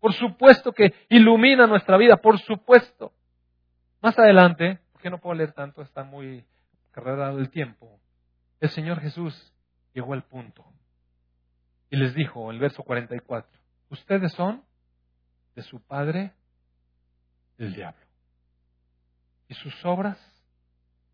[0.00, 3.12] Por supuesto que ilumina nuestra vida, por supuesto.
[4.02, 6.46] Más adelante, porque no puedo leer tanto, está muy
[6.90, 8.00] cargado el tiempo.
[8.58, 9.52] El Señor Jesús
[9.92, 10.64] llegó al punto
[11.90, 13.46] y les dijo el verso 44,
[13.90, 14.64] ustedes son
[15.56, 16.32] de su padre
[17.58, 18.00] el diablo.
[19.48, 20.16] Y sus obras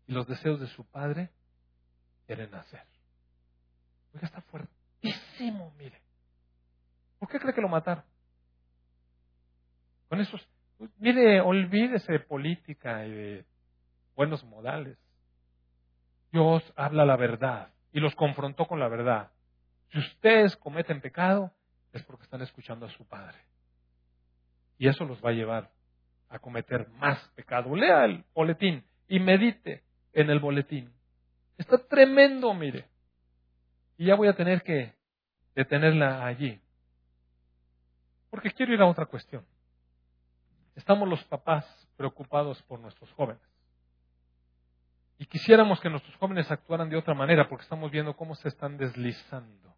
[0.07, 1.29] y los deseos de su padre
[2.27, 2.85] quieren hacer.
[4.13, 5.99] Oiga, está fuertísimo, mire.
[7.19, 8.05] ¿Por qué cree que lo mataron?
[10.07, 10.47] Con esos,
[10.97, 13.50] mire, olvídese de política y de
[14.15, 14.97] buenos modales.
[16.31, 19.31] Dios habla la verdad y los confrontó con la verdad.
[19.89, 21.51] Si ustedes cometen pecado,
[21.91, 23.37] es porque están escuchando a su Padre.
[24.77, 25.69] Y eso los va a llevar
[26.29, 27.75] a cometer más pecado.
[27.75, 29.83] Lea el boletín y medite
[30.13, 30.91] en el boletín.
[31.57, 32.85] Está tremendo, mire.
[33.97, 34.93] Y ya voy a tener que
[35.53, 36.59] detenerla allí.
[38.29, 39.45] Porque quiero ir a otra cuestión.
[40.75, 41.65] Estamos los papás
[41.97, 43.41] preocupados por nuestros jóvenes.
[45.21, 48.75] Y quisiéramos que nuestros jóvenes actuaran de otra manera porque estamos viendo cómo se están
[48.75, 49.75] deslizando.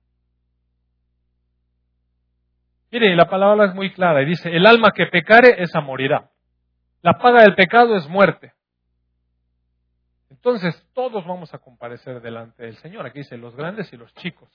[2.90, 6.32] Mire, la palabra es muy clara y dice, el alma que pecare, esa morirá.
[7.02, 8.54] La paga del pecado es muerte.
[10.30, 13.06] Entonces, todos vamos a comparecer delante del Señor.
[13.06, 14.50] Aquí dice los grandes y los chicos.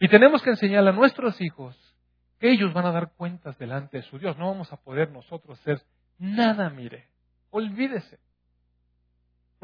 [0.00, 1.96] Y tenemos que enseñar a nuestros hijos
[2.40, 4.36] que ellos van a dar cuentas delante de su Dios.
[4.36, 5.80] No vamos a poder nosotros hacer
[6.18, 7.06] nada, mire.
[7.50, 8.18] Olvídese.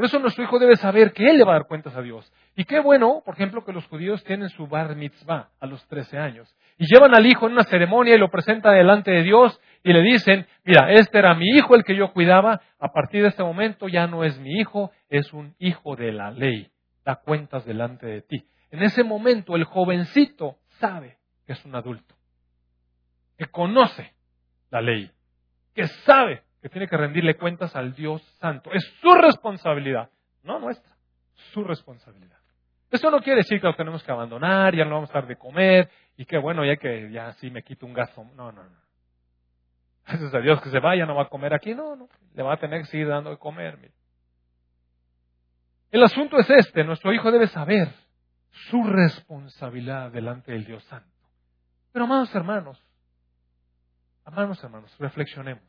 [0.01, 2.33] Por eso nuestro hijo debe saber que él le va a dar cuentas a Dios.
[2.57, 6.17] Y qué bueno, por ejemplo, que los judíos tienen su bar mitzvah a los 13
[6.17, 6.57] años.
[6.79, 10.01] Y llevan al hijo en una ceremonia y lo presentan delante de Dios y le
[10.01, 13.89] dicen, mira, este era mi hijo el que yo cuidaba, a partir de este momento
[13.89, 16.71] ya no es mi hijo, es un hijo de la ley.
[17.05, 18.47] Da cuentas delante de ti.
[18.71, 22.15] En ese momento el jovencito sabe que es un adulto
[23.37, 24.15] que conoce
[24.71, 25.11] la ley,
[25.75, 28.71] que sabe que tiene que rendirle cuentas al Dios Santo.
[28.73, 30.11] Es su responsabilidad,
[30.43, 30.93] no nuestra,
[31.53, 32.39] su responsabilidad.
[32.91, 35.37] Eso no quiere decir que lo tenemos que abandonar, ya no vamos a dar de
[35.37, 38.25] comer y que bueno, ya que ya sí me quito un gasto.
[38.35, 38.81] No, no, no.
[40.07, 41.73] Gracias a Dios que se vaya, no va a comer aquí.
[41.73, 42.09] No, no.
[42.35, 43.93] Le va a tener que seguir dando de comer.
[45.93, 46.83] El asunto es este.
[46.83, 47.93] Nuestro hijo debe saber
[48.51, 51.09] su responsabilidad delante del Dios Santo.
[51.93, 52.83] Pero amados hermanos,
[54.25, 55.65] Amados hermanos, reflexionemos.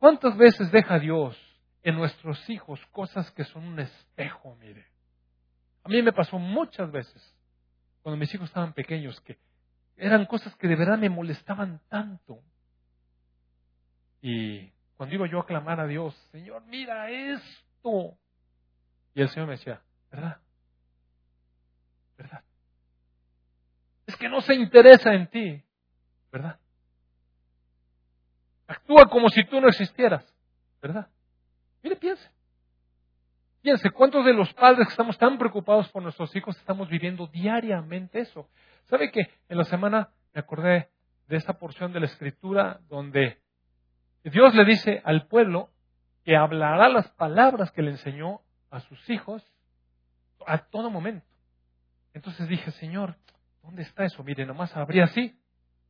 [0.00, 1.38] ¿Cuántas veces deja Dios
[1.82, 4.86] en nuestros hijos cosas que son un espejo, mire?
[5.84, 7.36] A mí me pasó muchas veces,
[8.02, 9.38] cuando mis hijos estaban pequeños, que
[9.98, 12.40] eran cosas que de verdad me molestaban tanto.
[14.22, 18.16] Y cuando iba yo a clamar a Dios, Señor, mira esto.
[19.14, 20.38] Y el Señor me decía, ¿verdad?
[22.16, 22.42] ¿Verdad?
[24.06, 25.62] Es que no se interesa en ti,
[26.32, 26.58] ¿verdad?
[28.70, 30.24] Actúa como si tú no existieras,
[30.80, 31.08] ¿verdad?
[31.82, 32.30] Mire, piense.
[33.62, 38.20] Piense, ¿cuántos de los padres que estamos tan preocupados por nuestros hijos estamos viviendo diariamente
[38.20, 38.48] eso?
[38.84, 40.88] ¿Sabe que en la semana me acordé
[41.26, 43.40] de esa porción de la escritura donde
[44.22, 45.70] Dios le dice al pueblo
[46.24, 48.40] que hablará las palabras que le enseñó
[48.70, 49.44] a sus hijos
[50.46, 51.26] a todo momento?
[52.14, 53.16] Entonces dije, Señor,
[53.64, 54.22] ¿dónde está eso?
[54.22, 55.36] Mire, nomás abrí así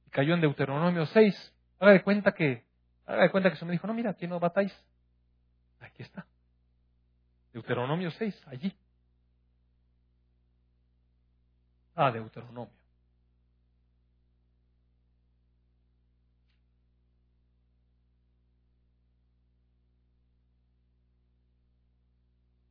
[0.06, 1.54] y cayó en Deuteronomio 6.
[1.78, 2.69] Haga de cuenta que
[3.06, 4.72] Haga de cuenta que se me dijo, no, mira, aquí no batáis.
[5.80, 6.26] Aquí está.
[7.52, 8.76] Deuteronomio 6, allí.
[11.94, 12.80] Ah, Deuteronomio.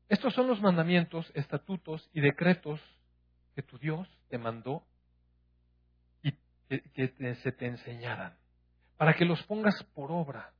[0.09, 2.81] Estos son los mandamientos, estatutos y decretos
[3.53, 4.83] que tu Dios te mandó
[6.23, 6.31] y
[6.67, 8.38] que, se te enseñaran
[8.99, 10.51] para que los pongas por obra,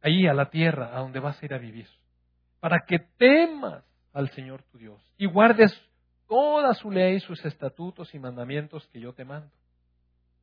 [0.00, 1.86] ahí a la tierra, a donde vas a ir a vivir,
[2.58, 5.78] para que temas al Señor tu Dios y guardes
[6.26, 9.50] toda su ley, sus estatutos y mandamientos que yo te mando.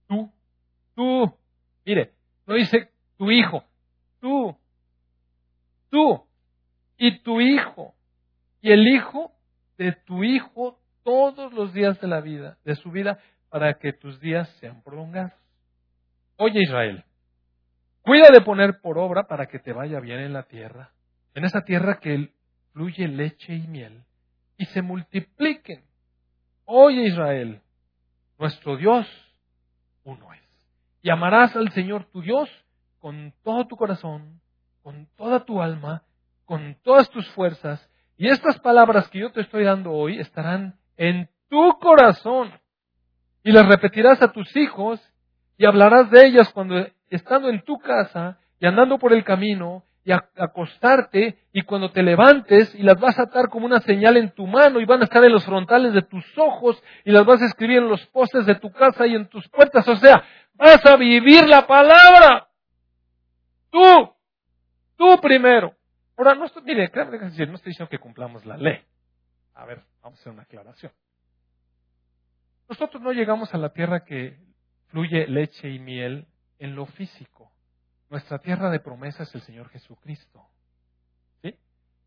[0.08, 0.32] Tú,
[0.94, 1.36] tú,
[1.84, 2.12] mire,
[2.46, 3.64] no dice tu hijo,
[4.22, 4.56] tú,
[5.90, 6.24] tú
[7.00, 7.96] y tu hijo
[8.62, 9.32] y el hijo
[9.80, 13.18] de tu hijo todos los días de la vida, de su vida,
[13.50, 15.34] para que tus días sean prolongados.
[16.38, 17.04] Oye Israel,
[18.04, 20.92] Cuida de poner por obra para que te vaya bien en la tierra,
[21.34, 22.34] en esa tierra que
[22.74, 24.04] fluye leche y miel
[24.58, 25.84] y se multipliquen.
[26.66, 27.62] Oye Israel,
[28.38, 29.08] nuestro Dios
[30.04, 30.42] uno es.
[31.02, 32.50] Y amarás al Señor tu Dios
[33.00, 34.42] con todo tu corazón,
[34.82, 36.04] con toda tu alma,
[36.44, 37.90] con todas tus fuerzas.
[38.18, 42.52] Y estas palabras que yo te estoy dando hoy estarán en tu corazón.
[43.44, 45.02] Y las repetirás a tus hijos
[45.58, 46.86] y hablarás de ellas cuando
[47.16, 52.76] estando en tu casa y andando por el camino y acostarte y cuando te levantes
[52.76, 55.24] y las vas a atar como una señal en tu mano y van a estar
[55.24, 58.56] en los frontales de tus ojos y las vas a escribir en los postes de
[58.56, 59.88] tu casa y en tus puertas.
[59.88, 60.24] O sea,
[60.56, 62.48] vas a vivir la palabra.
[63.70, 64.14] Tú,
[64.98, 65.74] tú primero.
[66.18, 68.82] Ahora, no estoy, mire, no estoy diciendo que cumplamos la ley.
[69.56, 70.92] A ver, vamos a hacer una aclaración.
[72.68, 74.38] Nosotros no llegamos a la tierra que
[74.88, 76.28] fluye leche y miel
[76.64, 77.52] en lo físico.
[78.10, 80.48] Nuestra tierra de promesa es el Señor Jesucristo.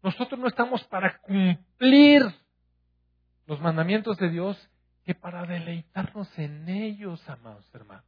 [0.03, 2.23] Nosotros no estamos para cumplir
[3.47, 4.71] los mandamientos de Dios
[5.05, 8.05] que para deleitarnos en ellos, amados hermanos.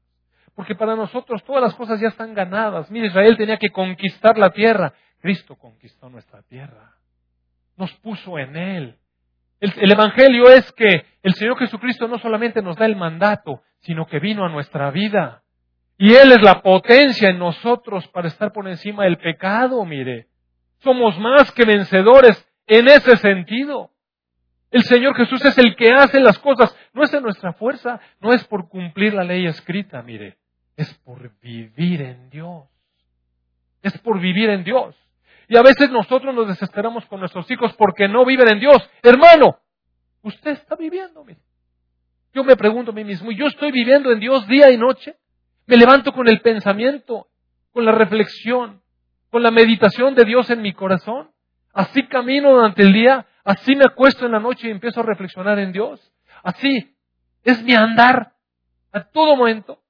[0.54, 2.90] Porque para nosotros todas las cosas ya están ganadas.
[2.90, 4.94] Mire, Israel tenía que conquistar la tierra.
[5.20, 6.94] Cristo conquistó nuestra tierra.
[7.76, 8.98] Nos puso en Él.
[9.60, 14.20] El, Evangelio es que el Señor Jesucristo no solamente nos da el mandato, sino que
[14.20, 15.42] vino a nuestra vida.
[15.98, 20.28] Y Él es la potencia en nosotros para estar por encima del pecado, mire.
[20.78, 23.90] Somos más que vencedores en ese sentido.
[24.70, 26.74] El Señor Jesús es el que hace las cosas.
[26.92, 30.36] No es en nuestra fuerza, no es por cumplir la ley escrita, mire.
[30.76, 32.68] Es por vivir en Dios.
[33.82, 34.94] Es por vivir en Dios.
[35.48, 38.88] Y a veces nosotros nos desesperamos con nuestros hijos porque no viven en Dios.
[39.02, 39.58] Hermano,
[40.22, 41.40] usted está viviendo, mire.
[42.32, 45.16] Yo me pregunto a mí mismo, ¿yo estoy viviendo en Dios día y noche?
[45.68, 47.28] Me levanto con el pensamiento,
[47.72, 48.80] con la reflexión,
[49.30, 51.30] con la meditación de Dios en mi corazón.
[51.74, 55.58] Así camino durante el día, así me acuesto en la noche y empiezo a reflexionar
[55.58, 56.00] en Dios.
[56.42, 56.96] Así
[57.44, 58.32] es mi andar
[58.92, 59.82] a todo momento.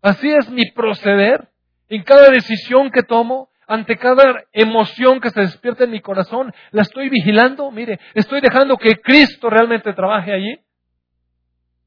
[0.00, 1.48] Así es mi proceder
[1.88, 6.54] en cada decisión que tomo, ante cada emoción que se despierta en mi corazón.
[6.70, 10.56] La estoy vigilando, mire, estoy dejando que Cristo realmente trabaje allí.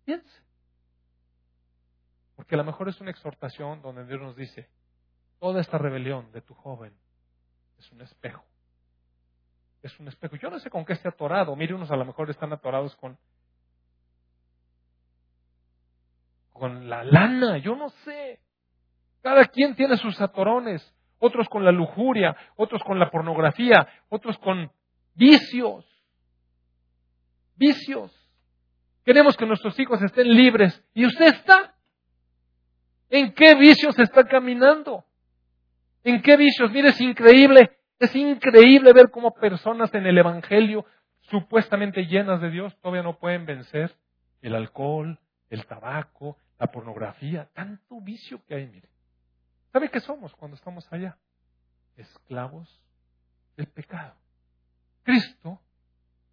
[0.03, 0.38] Piense.
[2.49, 4.67] Porque a lo mejor es una exhortación donde Dios nos dice,
[5.37, 6.91] toda esta rebelión de tu joven
[7.77, 8.43] es un espejo.
[9.83, 10.35] Es un espejo.
[10.35, 11.55] Yo no sé con qué esté atorado.
[11.55, 13.19] Mire, unos a lo mejor están atorados con
[16.51, 18.39] con la lana, yo no sé.
[19.21, 20.81] Cada quien tiene sus atorones,
[21.19, 24.71] otros con la lujuria, otros con la pornografía, otros con
[25.13, 25.85] vicios.
[27.55, 28.11] Vicios.
[29.05, 30.83] Queremos que nuestros hijos estén libres.
[30.95, 31.75] ¿Y usted está?
[33.10, 35.03] ¿En qué vicios está caminando?
[36.03, 36.72] ¿En qué vicios?
[36.72, 40.86] Mire, es increíble, es increíble ver cómo personas en el Evangelio
[41.22, 43.95] supuestamente llenas de Dios todavía no pueden vencer
[44.41, 48.89] el alcohol, el tabaco, la pornografía, tanto vicio que hay, mire.
[49.72, 51.18] ¿Sabe qué somos cuando estamos allá?
[51.95, 52.82] Esclavos
[53.55, 54.16] del pecado.
[55.03, 55.60] Cristo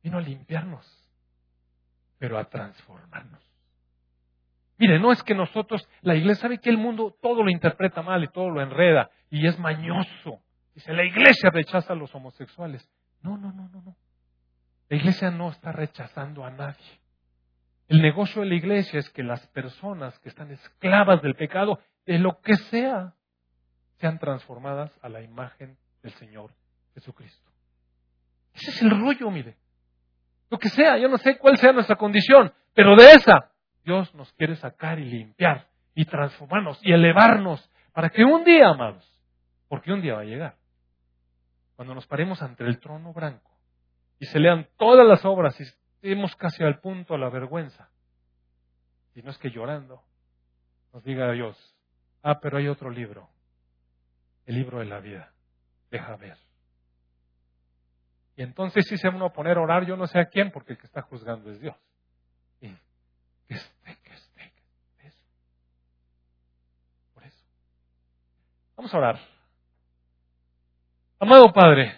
[0.02, 0.86] vino a limpiarnos,
[2.18, 3.42] pero a transformarnos.
[4.78, 8.22] Mire, no es que nosotros, la iglesia sabe que el mundo todo lo interpreta mal
[8.22, 10.40] y todo lo enreda y es mañoso.
[10.74, 12.86] Dice, la iglesia rechaza a los homosexuales.
[13.22, 13.96] No, no, no, no, no.
[14.88, 17.00] La iglesia no está rechazando a nadie.
[17.88, 22.18] El negocio de la iglesia es que las personas que están esclavas del pecado, de
[22.18, 23.14] lo que sea,
[23.98, 26.52] sean transformadas a la imagen del Señor
[26.94, 27.50] Jesucristo.
[28.52, 29.56] Ese es el rollo, mire.
[30.50, 33.50] Lo que sea, yo no sé cuál sea nuestra condición, pero de esa
[33.86, 39.08] Dios nos quiere sacar y limpiar y transformarnos y elevarnos para que un día, amados,
[39.68, 40.56] porque un día va a llegar,
[41.76, 43.48] cuando nos paremos ante el trono blanco
[44.18, 47.88] y se lean todas las obras y estemos casi al punto de la vergüenza,
[49.14, 50.02] y no es que llorando,
[50.92, 51.56] nos diga Dios,
[52.24, 53.30] ah, pero hay otro libro,
[54.46, 55.32] el libro de la vida,
[55.92, 56.36] deja ver.
[58.36, 60.72] Y entonces si se van a poner a orar, yo no sé a quién, porque
[60.72, 61.76] el que está juzgando es Dios.
[63.48, 64.52] Que esté, que esté.
[67.14, 67.44] Por eso.
[68.76, 69.18] Vamos a orar.
[71.18, 71.94] Amado Padre,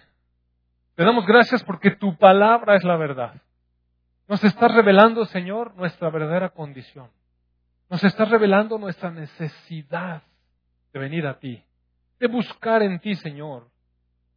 [0.94, 3.34] te damos gracias porque tu palabra es la verdad.
[4.28, 7.10] Nos estás revelando, Señor, nuestra verdadera condición.
[7.88, 10.22] Nos estás revelando nuestra necesidad
[10.92, 11.64] de venir a ti,
[12.20, 13.68] de buscar en ti, Señor,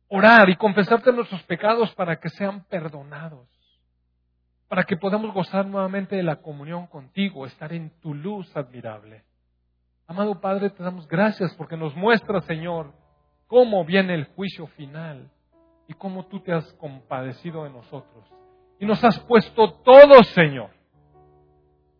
[0.07, 3.47] orar y confesarte nuestros pecados para que sean perdonados
[4.71, 9.25] para que podamos gozar nuevamente de la comunión contigo, estar en tu luz admirable.
[10.07, 12.93] Amado Padre, te damos gracias porque nos muestra, Señor,
[13.47, 15.29] cómo viene el juicio final
[15.89, 18.25] y cómo tú te has compadecido de nosotros.
[18.79, 20.69] Y nos has puesto todo, Señor,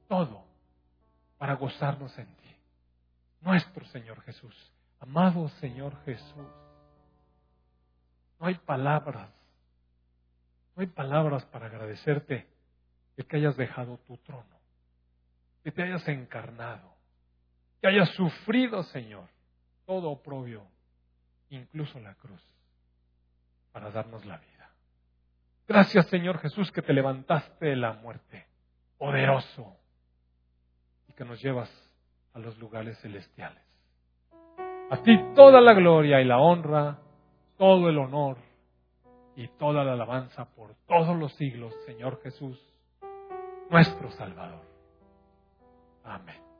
[0.07, 0.45] todo,
[1.37, 2.55] para gozarnos en ti.
[3.41, 4.55] Nuestro Señor Jesús,
[5.01, 6.47] amado Señor Jesús.
[8.39, 9.29] No hay palabras,
[10.73, 12.49] no hay palabras para agradecerte
[13.25, 14.59] que hayas dejado tu trono,
[15.63, 16.93] que te hayas encarnado,
[17.81, 19.27] que hayas sufrido, Señor,
[19.85, 20.63] todo oprobio,
[21.49, 22.41] incluso la cruz,
[23.71, 24.69] para darnos la vida.
[25.67, 28.45] Gracias, Señor Jesús, que te levantaste de la muerte,
[28.97, 29.77] poderoso,
[31.07, 31.69] y que nos llevas
[32.33, 33.63] a los lugares celestiales.
[34.89, 36.99] A ti toda la gloria y la honra,
[37.57, 38.37] todo el honor
[39.35, 42.59] y toda la alabanza por todos los siglos, Señor Jesús,
[43.71, 44.61] nuestro Salvador.
[46.03, 46.50] Amén.